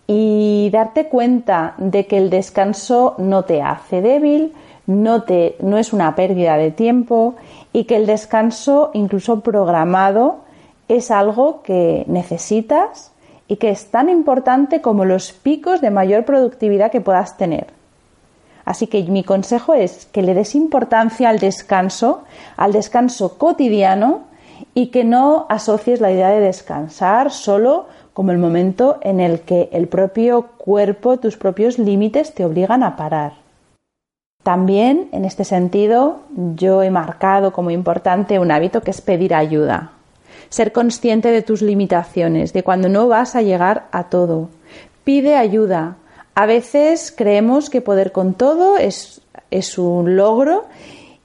y 0.08 0.70
darte 0.72 1.10
cuenta 1.10 1.76
de 1.78 2.08
que 2.08 2.18
el 2.18 2.30
descanso 2.30 3.16
no 3.18 3.44
te 3.44 3.62
hace 3.62 4.02
débil, 4.02 4.54
no, 4.88 5.24
te, 5.24 5.58
no 5.60 5.78
es 5.78 5.92
una 5.92 6.16
pérdida 6.16 6.56
de 6.56 6.72
tiempo 6.72 7.36
y 7.74 7.84
que 7.84 7.98
el 7.98 8.06
descanso 8.06 8.90
incluso 8.94 9.42
programado 9.42 10.38
es 10.88 11.12
algo 11.12 11.62
que 11.62 12.06
necesitas 12.08 13.12
y 13.48 13.58
que 13.58 13.70
es 13.70 13.92
tan 13.92 14.10
importante 14.10 14.82
como 14.82 15.06
los 15.06 15.32
picos 15.32 15.82
de 15.82 15.92
mayor 15.92 16.26
productividad 16.26 16.92
que 16.92 17.02
puedas 17.02 17.38
tener. 17.38 17.68
Así 18.66 18.88
que 18.88 19.02
mi 19.04 19.24
consejo 19.24 19.74
es 19.74 20.08
que 20.08 20.22
le 20.22 20.34
des 20.34 20.54
importancia 20.54 21.30
al 21.30 21.40
descanso, 21.40 22.24
al 22.58 22.74
descanso 22.74 23.38
cotidiano 23.38 24.24
y 24.74 24.88
que 24.88 25.06
no 25.06 25.46
asocies 25.48 26.02
la 26.02 26.12
idea 26.12 26.30
de 26.30 26.42
descansar 26.42 27.32
solo 27.32 27.86
como 28.14 28.32
el 28.32 28.40
momento 28.40 28.98
en 29.02 29.20
el 29.20 29.42
que 29.42 29.70
el 29.72 29.88
propio 29.88 30.48
cuerpo, 30.58 31.18
tus 31.18 31.38
propios 31.38 31.80
límites 31.80 32.34
te 32.34 32.44
obligan 32.44 32.84
a 32.84 32.96
parar. 32.96 33.34
También, 34.44 35.10
en 35.12 35.24
este 35.24 35.44
sentido, 35.44 36.22
yo 36.36 36.82
he 36.84 36.90
marcado 36.90 37.54
como 37.54 37.70
importante 37.70 38.40
un 38.40 38.52
hábito 38.52 38.82
que 38.82 38.92
es 38.92 39.02
pedir 39.02 39.34
ayuda. 39.34 39.97
Ser 40.50 40.72
consciente 40.72 41.32
de 41.32 41.42
tus 41.42 41.62
limitaciones, 41.62 42.54
de 42.54 42.64
cuando 42.64 42.90
no 42.90 43.08
vas 43.08 43.36
a 43.36 43.42
llegar 43.42 43.88
a 43.92 44.06
todo. 44.06 44.50
Pide 45.04 45.36
ayuda. 45.36 45.98
A 46.36 46.46
veces 46.46 47.14
creemos 47.16 47.70
que 47.70 47.82
poder 47.82 48.12
con 48.12 48.34
todo 48.34 48.78
es, 48.78 49.22
es 49.52 49.78
un 49.78 50.16
logro 50.16 50.66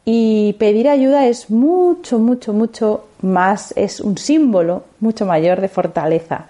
y 0.05 0.55
pedir 0.55 0.89
ayuda 0.89 1.27
es 1.27 1.51
mucho, 1.51 2.19
mucho, 2.19 2.53
mucho 2.53 3.05
más, 3.21 3.73
es 3.77 4.01
un 4.01 4.19
símbolo 4.19 4.85
mucho 5.01 5.27
mayor 5.27 5.61
de 5.61 5.69
fortaleza. 5.69 6.47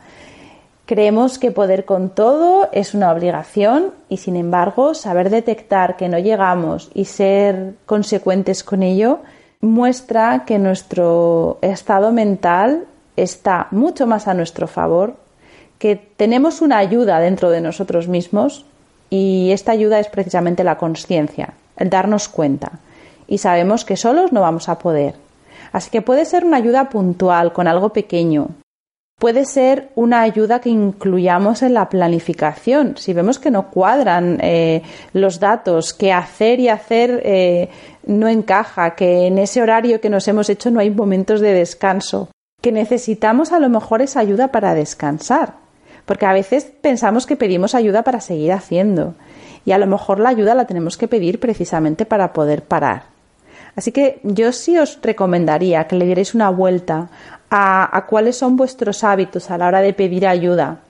Creemos 0.86 1.38
que 1.38 1.52
poder 1.52 1.84
con 1.84 2.10
todo 2.10 2.68
es 2.72 2.94
una 2.94 3.12
obligación 3.12 3.92
y 4.08 4.16
sin 4.16 4.36
embargo 4.36 4.94
saber 4.94 5.30
detectar 5.30 5.96
que 5.96 6.08
no 6.08 6.18
llegamos 6.18 6.90
y 6.92 7.04
ser 7.04 7.74
consecuentes 7.86 8.64
con 8.64 8.82
ello 8.82 9.20
muestra 9.62 10.44
que 10.44 10.58
nuestro 10.58 11.58
estado 11.62 12.12
mental 12.12 12.84
está 13.16 13.68
mucho 13.70 14.06
más 14.06 14.28
a 14.28 14.34
nuestro 14.34 14.66
favor, 14.66 15.16
que 15.78 15.96
tenemos 15.96 16.60
una 16.60 16.78
ayuda 16.78 17.20
dentro 17.20 17.50
de 17.50 17.60
nosotros 17.60 18.08
mismos 18.08 18.66
y 19.08 19.50
esta 19.52 19.72
ayuda 19.72 20.00
es 20.00 20.08
precisamente 20.08 20.64
la 20.64 20.78
conciencia, 20.78 21.54
el 21.76 21.88
darnos 21.88 22.28
cuenta. 22.28 22.80
Y 23.26 23.38
sabemos 23.38 23.84
que 23.84 23.96
solos 23.96 24.32
no 24.32 24.40
vamos 24.40 24.68
a 24.68 24.78
poder. 24.78 25.14
Así 25.70 25.90
que 25.90 26.02
puede 26.02 26.24
ser 26.24 26.44
una 26.44 26.58
ayuda 26.58 26.90
puntual, 26.90 27.52
con 27.52 27.66
algo 27.66 27.90
pequeño, 27.90 28.48
puede 29.22 29.44
ser 29.44 29.90
una 29.94 30.22
ayuda 30.22 30.60
que 30.60 30.68
incluyamos 30.68 31.62
en 31.62 31.74
la 31.74 31.88
planificación. 31.88 32.96
Si 32.96 33.12
vemos 33.12 33.38
que 33.38 33.52
no 33.52 33.70
cuadran 33.70 34.38
eh, 34.42 34.82
los 35.12 35.38
datos, 35.38 35.94
que 35.94 36.12
hacer 36.12 36.58
y 36.58 36.68
hacer 36.68 37.22
eh, 37.24 37.68
no 38.04 38.28
encaja, 38.28 38.94
que 38.94 39.26
en 39.26 39.38
ese 39.38 39.62
horario 39.62 40.00
que 40.00 40.10
nos 40.10 40.26
hemos 40.28 40.48
hecho 40.48 40.70
no 40.70 40.80
hay 40.80 40.90
momentos 40.90 41.40
de 41.40 41.52
descanso, 41.52 42.30
que 42.60 42.72
necesitamos 42.72 43.52
a 43.52 43.58
lo 43.58 43.68
mejor 43.68 44.02
esa 44.02 44.20
ayuda 44.20 44.48
para 44.48 44.74
descansar, 44.74 45.54
porque 46.06 46.26
a 46.26 46.32
veces 46.32 46.64
pensamos 46.80 47.26
que 47.26 47.36
pedimos 47.36 47.74
ayuda 47.74 48.02
para 48.02 48.20
seguir 48.20 48.52
haciendo 48.52 49.14
y 49.64 49.72
a 49.72 49.78
lo 49.78 49.86
mejor 49.86 50.18
la 50.18 50.30
ayuda 50.30 50.54
la 50.54 50.66
tenemos 50.66 50.96
que 50.96 51.08
pedir 51.08 51.40
precisamente 51.40 52.06
para 52.06 52.32
poder 52.32 52.64
parar. 52.64 53.04
Así 53.74 53.92
que 53.92 54.20
yo 54.22 54.52
sí 54.52 54.78
os 54.78 54.98
recomendaría 55.02 55.86
que 55.86 55.96
le 55.96 56.04
dierais 56.04 56.34
una 56.34 56.50
vuelta 56.50 57.08
a, 57.50 58.06
cuáles 58.08 58.36
son 58.36 58.56
vuestros 58.56 59.04
hábitos 59.04 59.50
a 59.50 59.58
la 59.58 59.66
hora 59.66 59.80
de 59.80 59.92
pedir 59.92 60.26
ayuda. 60.26 60.80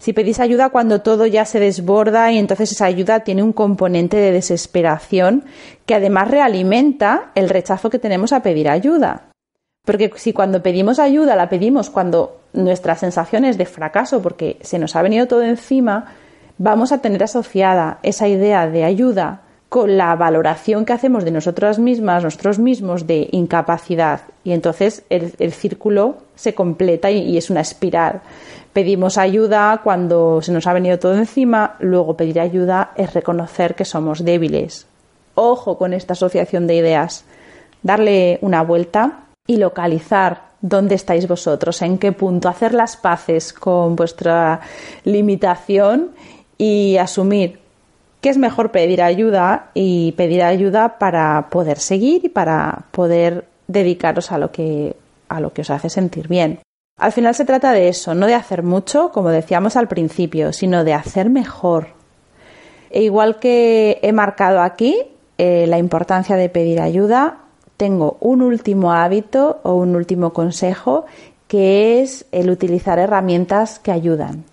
Si 0.00 0.12
pedís 0.12 0.40
ayuda 0.40 0.70
cuando 0.70 1.02
todo 1.02 1.24
ya 1.26 1.44
se 1.44 1.60
desborda 1.60 2.30
y 2.32 2.38
entonces 2.38 2.72
esa 2.72 2.86
ayuda 2.86 3.20
tiene 3.20 3.42
un 3.42 3.52
componente 3.52 4.16
de 4.16 4.32
desesperación 4.32 5.44
que 5.86 5.94
además 5.94 6.30
realimenta 6.30 7.30
el 7.34 7.48
rechazo 7.48 7.90
que 7.90 7.98
tenemos 7.98 8.32
a 8.32 8.42
pedir 8.42 8.68
ayuda. 8.68 9.30
Porque 9.84 10.10
si 10.16 10.32
cuando 10.32 10.62
pedimos 10.62 10.98
ayuda 10.98 11.36
la 11.36 11.48
pedimos 11.48 11.90
cuando 11.90 12.40
nuestra 12.52 12.96
sensación 12.96 13.44
es 13.44 13.58
de 13.58 13.66
fracaso 13.66 14.22
porque 14.22 14.58
se 14.62 14.78
nos 14.78 14.96
ha 14.96 15.02
venido 15.02 15.26
todo 15.26 15.42
encima, 15.42 16.14
vamos 16.58 16.92
a 16.92 16.98
tener 16.98 17.22
asociada 17.22 17.98
esa 18.02 18.28
idea 18.28 18.66
de 18.66 18.84
ayuda 18.84 19.42
con 19.68 19.96
la 19.96 20.14
valoración 20.14 20.84
que 20.84 20.92
hacemos 20.92 21.24
de 21.24 21.32
nosotras 21.32 21.80
mismas, 21.80 22.22
nosotros 22.22 22.60
mismos, 22.60 23.08
de 23.08 23.28
incapacidad. 23.32 24.20
Y 24.44 24.52
entonces 24.52 25.02
el, 25.10 25.52
círculo 25.52 26.18
se 26.36 26.54
completa 26.54 27.10
y, 27.10 27.36
es 27.36 27.50
una 27.50 27.60
espiral. 27.60 28.22
Pedimos 28.74 29.18
ayuda 29.18 29.82
cuando 29.84 30.42
se 30.42 30.50
nos 30.50 30.66
ha 30.66 30.72
venido 30.72 30.98
todo 30.98 31.14
encima, 31.14 31.76
luego 31.78 32.16
pedir 32.16 32.40
ayuda 32.40 32.90
es 32.96 33.14
reconocer 33.14 33.76
que 33.76 33.84
somos 33.84 34.24
débiles. 34.24 34.88
Ojo 35.36 35.78
con 35.78 35.92
esta 35.92 36.14
asociación 36.14 36.66
de 36.66 36.74
ideas. 36.74 37.24
Darle 37.84 38.40
una 38.42 38.62
vuelta 38.62 39.26
y 39.46 39.58
localizar 39.58 40.46
dónde 40.60 40.96
estáis 40.96 41.28
vosotros, 41.28 41.82
en 41.82 41.98
qué 41.98 42.10
punto, 42.10 42.48
hacer 42.48 42.74
las 42.74 42.96
paces 42.96 43.52
con 43.52 43.94
vuestra 43.94 44.60
limitación 45.04 46.10
y 46.58 46.96
asumir 46.96 47.60
que 48.20 48.30
es 48.30 48.38
mejor 48.38 48.72
pedir 48.72 49.02
ayuda 49.02 49.70
y 49.74 50.12
pedir 50.16 50.42
ayuda 50.42 50.98
para 50.98 51.48
poder 51.48 51.78
seguir 51.78 52.24
y 52.24 52.28
para 52.28 52.86
poder 52.90 53.44
dedicaros 53.68 54.32
a 54.32 54.38
lo 54.38 54.50
que, 54.50 54.96
a 55.28 55.38
lo 55.38 55.52
que 55.52 55.60
os 55.60 55.70
hace 55.70 55.90
sentir 55.90 56.26
bien. 56.26 56.58
Al 56.96 57.12
final 57.12 57.34
se 57.34 57.44
trata 57.44 57.72
de 57.72 57.88
eso, 57.88 58.14
no 58.14 58.26
de 58.26 58.34
hacer 58.34 58.62
mucho, 58.62 59.10
como 59.10 59.30
decíamos 59.30 59.76
al 59.76 59.88
principio, 59.88 60.52
sino 60.52 60.84
de 60.84 60.94
hacer 60.94 61.28
mejor. 61.28 61.88
E 62.90 63.02
igual 63.02 63.40
que 63.40 63.98
he 64.02 64.12
marcado 64.12 64.60
aquí 64.62 65.02
eh, 65.36 65.66
la 65.66 65.78
importancia 65.78 66.36
de 66.36 66.48
pedir 66.48 66.80
ayuda, 66.80 67.38
tengo 67.76 68.16
un 68.20 68.42
último 68.42 68.92
hábito 68.92 69.60
o 69.64 69.74
un 69.74 69.96
último 69.96 70.32
consejo 70.32 71.04
que 71.48 72.00
es 72.00 72.26
el 72.30 72.50
utilizar 72.50 72.98
herramientas 72.98 73.80
que 73.80 73.90
ayudan 73.90 74.44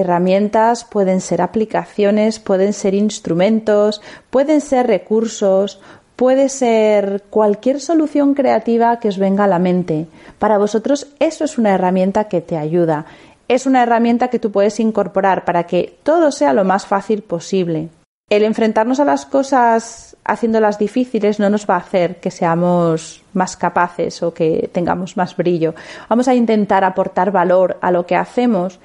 herramientas, 0.00 0.84
pueden 0.84 1.20
ser 1.20 1.42
aplicaciones, 1.42 2.38
pueden 2.38 2.72
ser 2.72 2.94
instrumentos, 2.94 4.00
pueden 4.30 4.60
ser 4.60 4.86
recursos, 4.86 5.80
puede 6.22 6.50
ser 6.50 7.24
cualquier 7.30 7.80
solución 7.80 8.34
creativa 8.34 9.00
que 9.00 9.08
os 9.08 9.18
venga 9.18 9.42
a 9.42 9.48
la 9.48 9.58
mente. 9.58 10.06
Para 10.38 10.56
vosotros 10.56 11.08
eso 11.18 11.42
es 11.42 11.58
una 11.58 11.74
herramienta 11.74 12.28
que 12.28 12.40
te 12.40 12.56
ayuda, 12.56 13.06
es 13.48 13.66
una 13.66 13.82
herramienta 13.82 14.28
que 14.28 14.38
tú 14.38 14.52
puedes 14.52 14.78
incorporar 14.78 15.44
para 15.44 15.64
que 15.64 15.98
todo 16.04 16.30
sea 16.30 16.52
lo 16.52 16.62
más 16.62 16.86
fácil 16.86 17.22
posible. 17.22 17.88
El 18.30 18.44
enfrentarnos 18.44 19.00
a 19.00 19.04
las 19.04 19.26
cosas 19.26 20.16
haciéndolas 20.24 20.78
difíciles 20.78 21.40
no 21.40 21.50
nos 21.50 21.68
va 21.68 21.74
a 21.74 21.78
hacer 21.78 22.20
que 22.20 22.30
seamos 22.30 23.24
más 23.32 23.56
capaces 23.56 24.22
o 24.22 24.32
que 24.32 24.70
tengamos 24.72 25.16
más 25.16 25.36
brillo. 25.36 25.74
Vamos 26.08 26.28
a 26.28 26.36
intentar 26.36 26.84
aportar 26.84 27.32
valor 27.32 27.78
a 27.80 27.90
lo 27.90 28.06
que 28.06 28.14
hacemos 28.14 28.78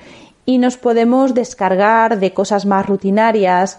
y 0.44 0.58
nos 0.58 0.78
podemos 0.78 1.36
descargar 1.36 2.18
de 2.18 2.34
cosas 2.34 2.66
más 2.66 2.88
rutinarias, 2.88 3.78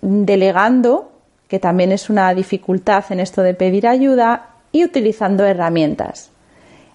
delegando, 0.00 1.10
que 1.48 1.58
también 1.58 1.92
es 1.92 2.10
una 2.10 2.32
dificultad 2.34 3.04
en 3.10 3.20
esto 3.20 3.42
de 3.42 3.54
pedir 3.54 3.86
ayuda, 3.86 4.54
y 4.74 4.84
utilizando 4.84 5.44
herramientas. 5.44 6.30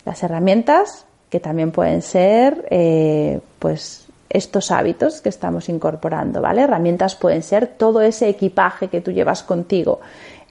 Las 0.05 0.21
herramientas 0.21 1.05
que 1.29 1.39
también 1.39 1.71
pueden 1.71 2.01
ser 2.01 2.65
eh, 2.69 3.39
pues 3.57 4.05
estos 4.29 4.69
hábitos 4.69 5.21
que 5.21 5.29
estamos 5.29 5.69
incorporando, 5.69 6.41
¿vale? 6.41 6.63
Herramientas 6.63 7.15
pueden 7.15 7.41
ser 7.41 7.67
todo 7.67 8.01
ese 8.01 8.27
equipaje 8.27 8.89
que 8.89 8.99
tú 8.99 9.11
llevas 9.11 9.43
contigo, 9.43 10.01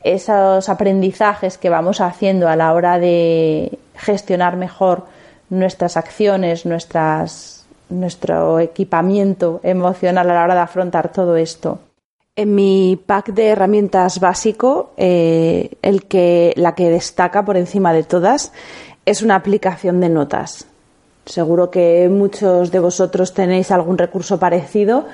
esos 0.03 0.71
aprendizajes 0.71 1.59
que 1.59 1.69
vamos 1.69 2.01
haciendo 2.01 2.49
a 2.49 2.57
la 2.57 2.73
hora 2.73 2.99
de 2.99 3.79
gestionar 3.95 4.57
mejor 4.57 5.05
nuestras 5.51 5.99
acciones, 5.99 6.65
nuestras 6.65 7.67
nuestro 7.91 8.59
equipamiento 8.59 9.61
emocional 9.63 10.31
a 10.31 10.35
la 10.35 10.45
hora 10.45 10.55
de 10.55 10.61
afrontar 10.61 11.13
todo 11.13 11.37
esto. 11.37 11.79
En 12.39 12.55
mi 12.55 12.97
pack 13.05 13.33
de 13.33 13.49
herramientas 13.49 14.21
básico, 14.21 14.93
eh, 14.97 15.71
el 15.83 16.05
que, 16.05 16.53
la 16.55 16.77
que 16.77 16.89
destaca 16.89 17.45
por 17.45 17.57
encima 17.57 17.93
de 17.93 18.05
todas 18.05 18.53
es 19.05 19.23
una 19.23 19.35
aplicación 19.35 19.99
de 20.01 20.09
notas. 20.09 20.65
Seguro 21.27 21.69
que 21.73 22.09
muchos 22.09 22.71
de 22.71 22.79
vosotros 22.79 23.35
tenéis 23.35 23.73
algún 23.73 23.99
recurso 23.99 24.39
parecido. 24.39 25.07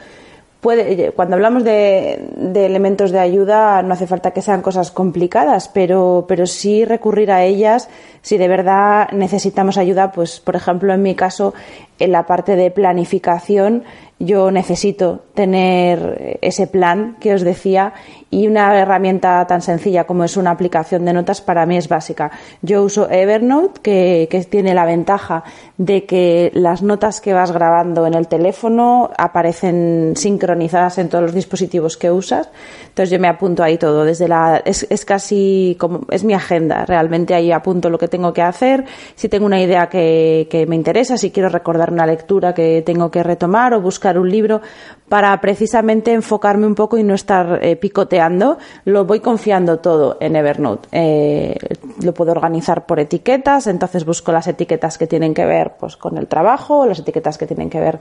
cuando 1.16 1.36
hablamos 1.36 1.64
de, 1.64 2.28
de, 2.36 2.66
elementos 2.66 3.10
de 3.10 3.20
ayuda, 3.20 3.80
no 3.82 3.94
hace 3.94 4.06
falta 4.06 4.32
que 4.32 4.42
sean 4.42 4.60
cosas 4.60 4.90
complicadas, 4.90 5.68
pero, 5.68 6.26
pero 6.28 6.46
sí 6.46 6.84
recurrir 6.84 7.32
a 7.32 7.42
ellas 7.42 7.88
si 8.20 8.36
de 8.36 8.48
verdad 8.48 9.08
necesitamos 9.12 9.78
ayuda. 9.78 10.12
Pues, 10.12 10.40
por 10.40 10.56
ejemplo, 10.56 10.92
en 10.92 11.02
mi 11.02 11.14
caso, 11.14 11.54
en 11.98 12.12
la 12.12 12.26
parte 12.26 12.56
de 12.56 12.70
planificación 12.70 13.84
yo 14.20 14.50
necesito 14.50 15.24
tener 15.34 16.38
ese 16.40 16.66
plan 16.66 17.16
que 17.20 17.34
os 17.34 17.42
decía 17.42 17.94
y 18.30 18.46
una 18.46 18.76
herramienta 18.78 19.46
tan 19.46 19.60
sencilla 19.60 20.04
como 20.04 20.24
es 20.24 20.36
una 20.36 20.50
aplicación 20.50 21.04
de 21.04 21.12
notas 21.12 21.40
para 21.40 21.66
mí 21.66 21.76
es 21.76 21.88
básica. 21.88 22.30
Yo 22.62 22.82
uso 22.82 23.08
Evernote 23.10 23.80
que, 23.80 24.28
que, 24.30 24.42
tiene 24.44 24.74
la 24.74 24.86
ventaja 24.86 25.44
de 25.78 26.04
que 26.04 26.50
las 26.54 26.82
notas 26.82 27.20
que 27.20 27.32
vas 27.32 27.52
grabando 27.52 28.06
en 28.06 28.14
el 28.14 28.26
teléfono 28.26 29.10
aparecen 29.16 30.14
sincronizadas 30.16 30.98
en 30.98 31.08
todos 31.08 31.22
los 31.22 31.34
dispositivos 31.34 31.96
que 31.96 32.10
usas. 32.10 32.48
Entonces 32.88 33.10
yo 33.10 33.20
me 33.20 33.28
apunto 33.28 33.62
ahí 33.62 33.78
todo. 33.78 34.04
Desde 34.04 34.26
la, 34.26 34.62
es, 34.64 34.86
es 34.90 35.04
casi 35.04 35.76
como, 35.78 36.00
es 36.10 36.24
mi 36.24 36.34
agenda. 36.34 36.84
Realmente 36.86 37.34
ahí 37.34 37.52
apunto 37.52 37.90
lo 37.90 37.98
que 37.98 38.08
tengo 38.08 38.32
que 38.32 38.42
hacer. 38.42 38.84
Si 39.14 39.28
tengo 39.28 39.46
una 39.46 39.60
idea 39.60 39.88
que, 39.88 40.48
que 40.50 40.66
me 40.66 40.74
interesa, 40.76 41.16
si 41.18 41.30
quiero 41.30 41.48
recordar 41.50 41.83
una 41.92 42.06
lectura 42.06 42.54
que 42.54 42.82
tengo 42.82 43.10
que 43.10 43.22
retomar 43.22 43.74
o 43.74 43.80
buscar 43.80 44.18
un 44.18 44.30
libro 44.30 44.60
para 45.08 45.40
precisamente 45.40 46.12
enfocarme 46.12 46.66
un 46.66 46.74
poco 46.74 46.98
y 46.98 47.02
no 47.02 47.14
estar 47.14 47.60
eh, 47.62 47.76
picoteando, 47.76 48.58
lo 48.84 49.04
voy 49.04 49.20
confiando 49.20 49.78
todo 49.78 50.16
en 50.20 50.36
Evernote. 50.36 50.88
Eh, 50.92 51.56
lo 52.02 52.14
puedo 52.14 52.32
organizar 52.32 52.86
por 52.86 53.00
etiquetas, 53.00 53.66
entonces 53.66 54.04
busco 54.04 54.32
las 54.32 54.46
etiquetas 54.46 54.98
que 54.98 55.06
tienen 55.06 55.34
que 55.34 55.44
ver 55.44 55.72
pues, 55.78 55.96
con 55.96 56.18
el 56.18 56.26
trabajo, 56.26 56.86
las 56.86 56.98
etiquetas 56.98 57.38
que 57.38 57.46
tienen 57.46 57.70
que 57.70 57.80
ver 57.80 58.00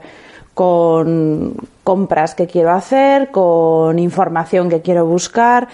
con 0.54 1.54
compras 1.82 2.34
que 2.34 2.46
quiero 2.46 2.70
hacer, 2.70 3.30
con 3.30 3.98
información 3.98 4.68
que 4.68 4.80
quiero 4.80 5.04
buscar 5.04 5.68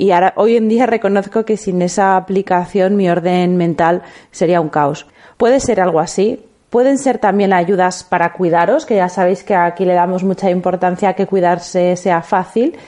y 0.00 0.12
ahora, 0.12 0.32
hoy 0.36 0.56
en 0.56 0.70
día 0.70 0.86
reconozco 0.96 1.44
que 1.44 1.58
sin 1.58 1.82
esa 1.82 2.16
aplicación 2.16 2.96
mi 2.96 3.10
orden 3.10 3.58
mental 3.58 4.00
sería 4.30 4.62
un 4.62 4.70
caos. 4.70 5.06
Puede 5.36 5.60
ser 5.60 5.78
algo 5.78 6.00
así. 6.00 6.40
Pueden 6.70 6.98
ser 6.98 7.18
también 7.18 7.52
ayudas 7.52 8.04
para 8.04 8.32
cuidaros, 8.32 8.86
que 8.86 8.96
ya 8.96 9.08
sabéis 9.08 9.42
que 9.42 9.54
aquí 9.54 9.84
le 9.84 9.94
damos 9.94 10.22
mucha 10.22 10.50
importancia 10.50 11.10
a 11.10 11.14
que 11.14 11.26
cuidarse 11.26 11.96
sea 11.96 12.22
fácil. 12.22 12.78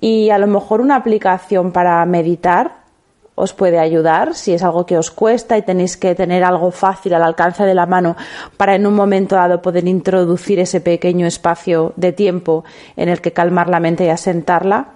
Y 0.00 0.30
a 0.30 0.38
lo 0.38 0.46
mejor 0.46 0.80
una 0.80 0.96
aplicación 0.96 1.72
para 1.72 2.04
meditar, 2.06 2.84
os 3.34 3.52
puede 3.52 3.80
ayudar 3.80 4.34
si 4.34 4.54
es 4.54 4.62
algo 4.62 4.86
que 4.86 4.96
os 4.96 5.10
cuesta 5.10 5.58
y 5.58 5.62
tenéis 5.62 5.96
que 5.96 6.14
tener 6.14 6.44
algo 6.44 6.70
fácil 6.70 7.14
al 7.14 7.24
alcance 7.24 7.64
de 7.64 7.74
la 7.74 7.86
mano 7.86 8.16
para 8.56 8.76
en 8.76 8.86
un 8.86 8.94
momento 8.94 9.34
dado 9.34 9.60
poder 9.60 9.88
introducir 9.88 10.60
ese 10.60 10.80
pequeño 10.80 11.26
espacio 11.26 11.92
de 11.96 12.12
tiempo 12.12 12.64
en 12.96 13.08
el 13.08 13.20
que 13.20 13.32
calmar 13.32 13.68
la 13.68 13.80
mente 13.80 14.04
y 14.04 14.10
asentarla. 14.10 14.94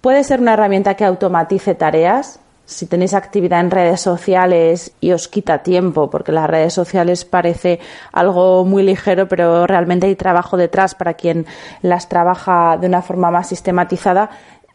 Puede 0.00 0.24
ser 0.24 0.40
una 0.40 0.54
herramienta 0.54 0.94
que 0.94 1.04
automatice 1.04 1.74
tareas. 1.74 2.40
Si 2.66 2.86
tenéis 2.86 3.14
actividad 3.14 3.60
en 3.60 3.70
redes 3.70 4.00
sociales 4.00 4.92
y 5.00 5.12
os 5.12 5.28
quita 5.28 5.62
tiempo, 5.62 6.10
porque 6.10 6.32
las 6.32 6.50
redes 6.50 6.74
sociales 6.74 7.24
parece 7.24 7.78
algo 8.12 8.64
muy 8.64 8.82
ligero, 8.82 9.28
pero 9.28 9.68
realmente 9.68 10.08
hay 10.08 10.16
trabajo 10.16 10.56
detrás 10.56 10.96
para 10.96 11.14
quien 11.14 11.46
las 11.80 12.08
trabaja 12.08 12.76
de 12.76 12.88
una 12.88 13.02
forma 13.02 13.30
más 13.30 13.48
sistematizada, 13.48 14.30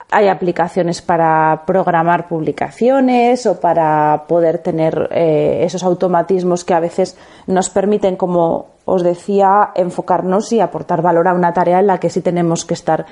hay 0.10 0.28
aplicaciones 0.28 1.02
para 1.02 1.64
programar 1.66 2.28
publicaciones 2.28 3.46
o 3.46 3.60
para 3.60 4.26
poder 4.28 4.60
tener 4.60 5.10
eh, 5.12 5.62
esos 5.64 5.84
automatismos 5.84 6.66
que 6.66 6.74
a 6.74 6.80
veces 6.80 7.18
nos 7.48 7.70
permiten, 7.70 8.18
como 8.18 8.68
os 8.86 9.04
decía, 9.04 9.72
enfocarnos 9.76 10.52
y 10.52 10.60
aportar 10.60 11.02
valor 11.02 11.28
a 11.28 11.34
una 11.34 11.54
tarea 11.54 11.80
en 11.80 11.88
la 11.88 12.00
que 12.00 12.10
sí 12.10 12.22
tenemos 12.22 12.66
que 12.66 12.74
estar 12.74 13.06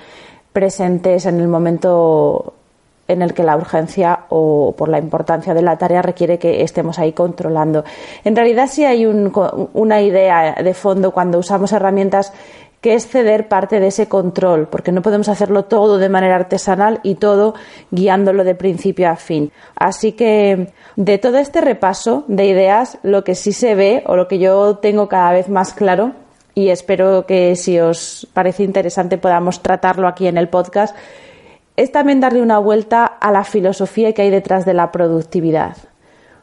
presentes 0.52 1.26
en 1.26 1.40
el 1.40 1.48
momento 1.48 2.54
en 3.10 3.22
el 3.22 3.34
que 3.34 3.44
la 3.44 3.58
urgencia 3.58 4.22
o 4.30 4.74
por 4.78 4.88
la 4.88 5.00
importancia 5.00 5.54
de 5.54 5.62
la 5.62 5.78
tarea 5.78 6.02
requiere 6.02 6.40
que 6.40 6.64
estemos 6.64 7.00
ahí 7.00 7.12
controlando. 7.12 7.84
En 8.24 8.36
realidad 8.36 8.70
sí 8.72 8.86
hay 8.86 9.06
una 9.06 10.02
idea 10.02 10.56
de 10.64 10.74
fondo 10.74 11.12
cuando 11.12 11.40
usamos 11.40 11.74
herramientas 11.74 12.32
que 12.82 12.94
es 12.94 13.08
ceder 13.08 13.50
parte 13.50 13.80
de 13.80 13.88
ese 13.88 14.08
control, 14.08 14.68
porque 14.68 14.92
no 14.92 15.02
podemos 15.02 15.28
hacerlo 15.28 15.66
todo 15.66 15.98
de 15.98 16.08
manera 16.08 16.36
artesanal 16.36 17.02
y 17.04 17.16
todo 17.16 17.54
guiándolo 17.92 18.44
de 18.44 18.56
principio 18.56 19.10
a 19.10 19.18
fin. 19.18 19.52
Así 19.76 20.14
que 20.14 20.70
de 20.96 21.18
todo 21.18 21.40
este 21.40 21.60
repaso 21.60 22.24
de 22.28 22.46
ideas, 22.46 22.98
lo 23.04 23.24
que 23.26 23.36
sí 23.36 23.52
se 23.52 23.76
ve 23.76 24.04
o 24.06 24.16
lo 24.16 24.28
que 24.28 24.40
yo 24.40 24.78
tengo 24.78 25.10
cada 25.10 25.34
vez 25.34 25.50
más 25.50 25.74
claro, 25.74 26.14
y 26.56 26.70
espero 26.70 27.26
que 27.26 27.56
si 27.56 27.80
os 27.80 28.28
parece 28.34 28.64
interesante 28.64 29.18
podamos 29.18 29.62
tratarlo 29.62 30.08
aquí 30.08 30.28
en 30.28 30.38
el 30.38 30.50
podcast, 30.50 30.96
es 31.80 31.94
también 31.94 32.20
darle 32.20 32.42
una 32.42 32.60
vuelta 32.60 33.06
a 33.06 33.32
la 33.32 33.46
filosofía 33.46 34.12
que 34.14 34.24
hay 34.24 34.30
detrás 34.30 34.66
de 34.66 34.74
la 34.74 34.92
productividad. 34.92 35.78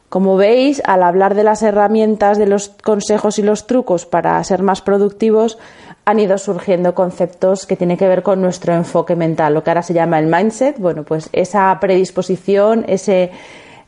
Como 0.09 0.35
veis, 0.35 0.81
al 0.83 1.03
hablar 1.03 1.35
de 1.35 1.43
las 1.43 1.61
herramientas, 1.61 2.39
de 2.39 2.47
los 2.47 2.69
consejos 2.69 3.37
y 3.37 3.43
los 3.43 3.67
trucos 3.67 4.07
para 4.07 4.43
ser 4.43 4.63
más 4.63 4.81
productivos, 4.81 5.59
han 6.05 6.19
ido 6.19 6.39
surgiendo 6.39 6.95
conceptos 6.95 7.67
que 7.67 7.75
tienen 7.75 7.97
que 7.97 8.07
ver 8.07 8.23
con 8.23 8.41
nuestro 8.41 8.73
enfoque 8.73 9.15
mental, 9.15 9.53
lo 9.53 9.63
que 9.63 9.69
ahora 9.69 9.83
se 9.83 9.93
llama 9.93 10.17
el 10.17 10.25
mindset. 10.25 10.79
Bueno, 10.79 11.03
pues 11.03 11.29
esa 11.33 11.77
predisposición, 11.79 12.85
ese 12.87 13.29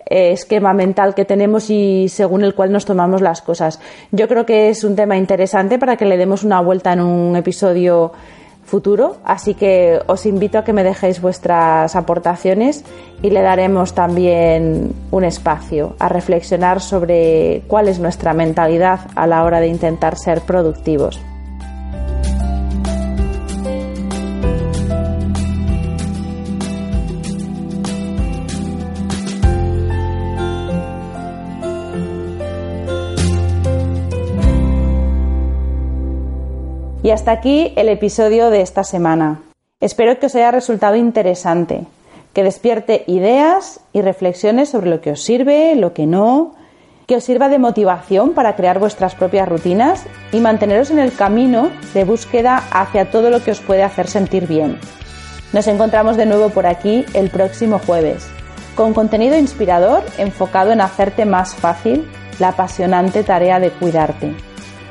eh, 0.06 0.34
esquema 0.34 0.74
mental 0.74 1.16
que 1.16 1.26
tenemos 1.26 1.72
y 1.72 2.10
según 2.10 2.44
el 2.44 2.54
cual 2.54 2.72
nos 2.72 2.86
tomamos 2.86 3.22
las 3.22 3.42
cosas. 3.42 3.80
Yo 4.12 4.28
creo 4.28 4.46
que 4.46 4.70
es 4.70 4.84
un 4.84 4.96
tema 4.96 5.18
interesante 5.18 5.80
para 5.80 5.98
que 5.98 6.06
le 6.06 6.18
demos 6.18 6.44
una 6.44 6.62
vuelta 6.62 6.94
en 6.94 7.02
un 7.02 7.36
episodio 7.38 8.12
futuro, 8.70 9.18
así 9.26 9.56
que 9.56 10.00
os 10.08 10.26
invito 10.26 10.58
a 10.60 10.64
que 10.64 10.72
me 10.72 10.84
dejéis 10.84 11.20
vuestras 11.20 11.96
aportaciones 11.96 12.86
y 13.22 13.32
le 13.32 13.42
daremos 13.42 13.94
también 13.94 14.94
un 15.12 15.24
espacio 15.26 15.96
a 16.00 16.08
reflexionar 16.08 16.80
sobre 16.80 17.64
cuál 17.68 17.90
es 17.90 18.00
nuestra 18.00 18.34
mentalidad 18.34 19.02
a 19.16 19.28
la 19.28 19.44
hora 19.44 19.60
de 19.60 19.68
intentar 19.68 20.18
ser 20.18 20.42
productivos. 20.42 21.20
Y 37.02 37.12
hasta 37.12 37.32
aquí 37.32 37.74
el 37.78 37.88
episodio 37.88 38.50
de 38.50 38.62
esta 38.62 38.84
semana. 38.84 39.40
Espero 39.80 40.20
que 40.20 40.26
os 40.26 40.36
haya 40.36 40.52
resultado 40.52 40.98
interesante, 40.98 41.86
que 42.34 42.44
despierte 42.44 43.06
ideas 43.08 43.80
y 43.94 44.02
reflexiones 44.02 44.70
sobre 44.70 44.90
lo 44.90 45.00
que 45.00 45.12
os 45.12 45.22
sirve, 45.22 45.76
lo 45.76 45.94
que 45.94 46.06
no, 46.06 46.56
que 47.08 47.16
os 47.16 47.24
sirva 47.24 47.48
de 47.48 47.58
motivación 47.58 48.34
para 48.34 48.58
crear 48.58 48.80
vuestras 48.80 49.16
propias 49.16 49.48
rutinas 49.48 50.04
y 50.34 50.42
manteneros 50.42 50.92
en 50.92 51.00
el 51.00 51.14
camino 51.14 51.70
de 51.94 52.04
búsqueda 52.04 52.64
hacia 52.70 53.10
todo 53.10 53.30
lo 53.30 53.42
que 53.42 53.52
os 53.52 53.62
puede 53.62 53.84
hacer 53.84 54.08
sentir 54.08 54.46
bien. 54.46 54.78
Nos 55.54 55.68
encontramos 55.68 56.18
de 56.18 56.26
nuevo 56.26 56.50
por 56.50 56.68
aquí 56.68 57.06
el 57.14 57.30
próximo 57.30 57.80
jueves, 57.80 58.28
con 58.76 58.94
contenido 58.94 59.38
inspirador 59.38 60.04
enfocado 60.18 60.74
en 60.74 60.82
hacerte 60.82 61.26
más 61.26 61.56
fácil 61.56 62.06
la 62.40 62.50
apasionante 62.50 63.24
tarea 63.24 63.62
de 63.62 63.72
cuidarte. 63.72 64.49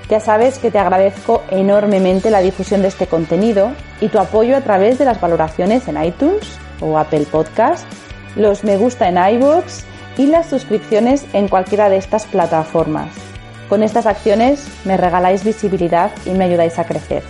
Ya 0.08 0.20
sabes 0.20 0.58
que 0.58 0.70
te 0.70 0.78
agradezco 0.78 1.42
enormemente 1.50 2.30
la 2.30 2.40
difusión 2.40 2.80
de 2.80 2.88
este 2.88 3.06
contenido 3.06 3.72
y 4.00 4.08
tu 4.08 4.18
apoyo 4.18 4.56
a 4.56 4.62
través 4.62 4.98
de 4.98 5.04
las 5.04 5.20
valoraciones 5.20 5.86
en 5.86 6.02
iTunes 6.02 6.58
o 6.80 6.98
Apple 6.98 7.26
Podcast, 7.30 7.86
los 8.34 8.64
me 8.64 8.78
gusta 8.78 9.08
en 9.08 9.18
iVoox 9.18 9.84
y 10.16 10.26
las 10.26 10.48
suscripciones 10.48 11.26
en 11.34 11.48
cualquiera 11.48 11.90
de 11.90 11.98
estas 11.98 12.24
plataformas. 12.24 13.10
Con 13.68 13.82
estas 13.82 14.06
acciones 14.06 14.66
me 14.84 14.96
regaláis 14.96 15.44
visibilidad 15.44 16.10
y 16.24 16.30
me 16.30 16.44
ayudáis 16.44 16.78
a 16.78 16.84
crecer. 16.84 17.22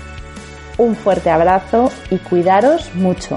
Un 0.77 0.95
fuerte 0.95 1.31
abrazo 1.31 1.91
y 2.11 2.19
cuidaros 2.19 2.95
mucho. 2.95 3.37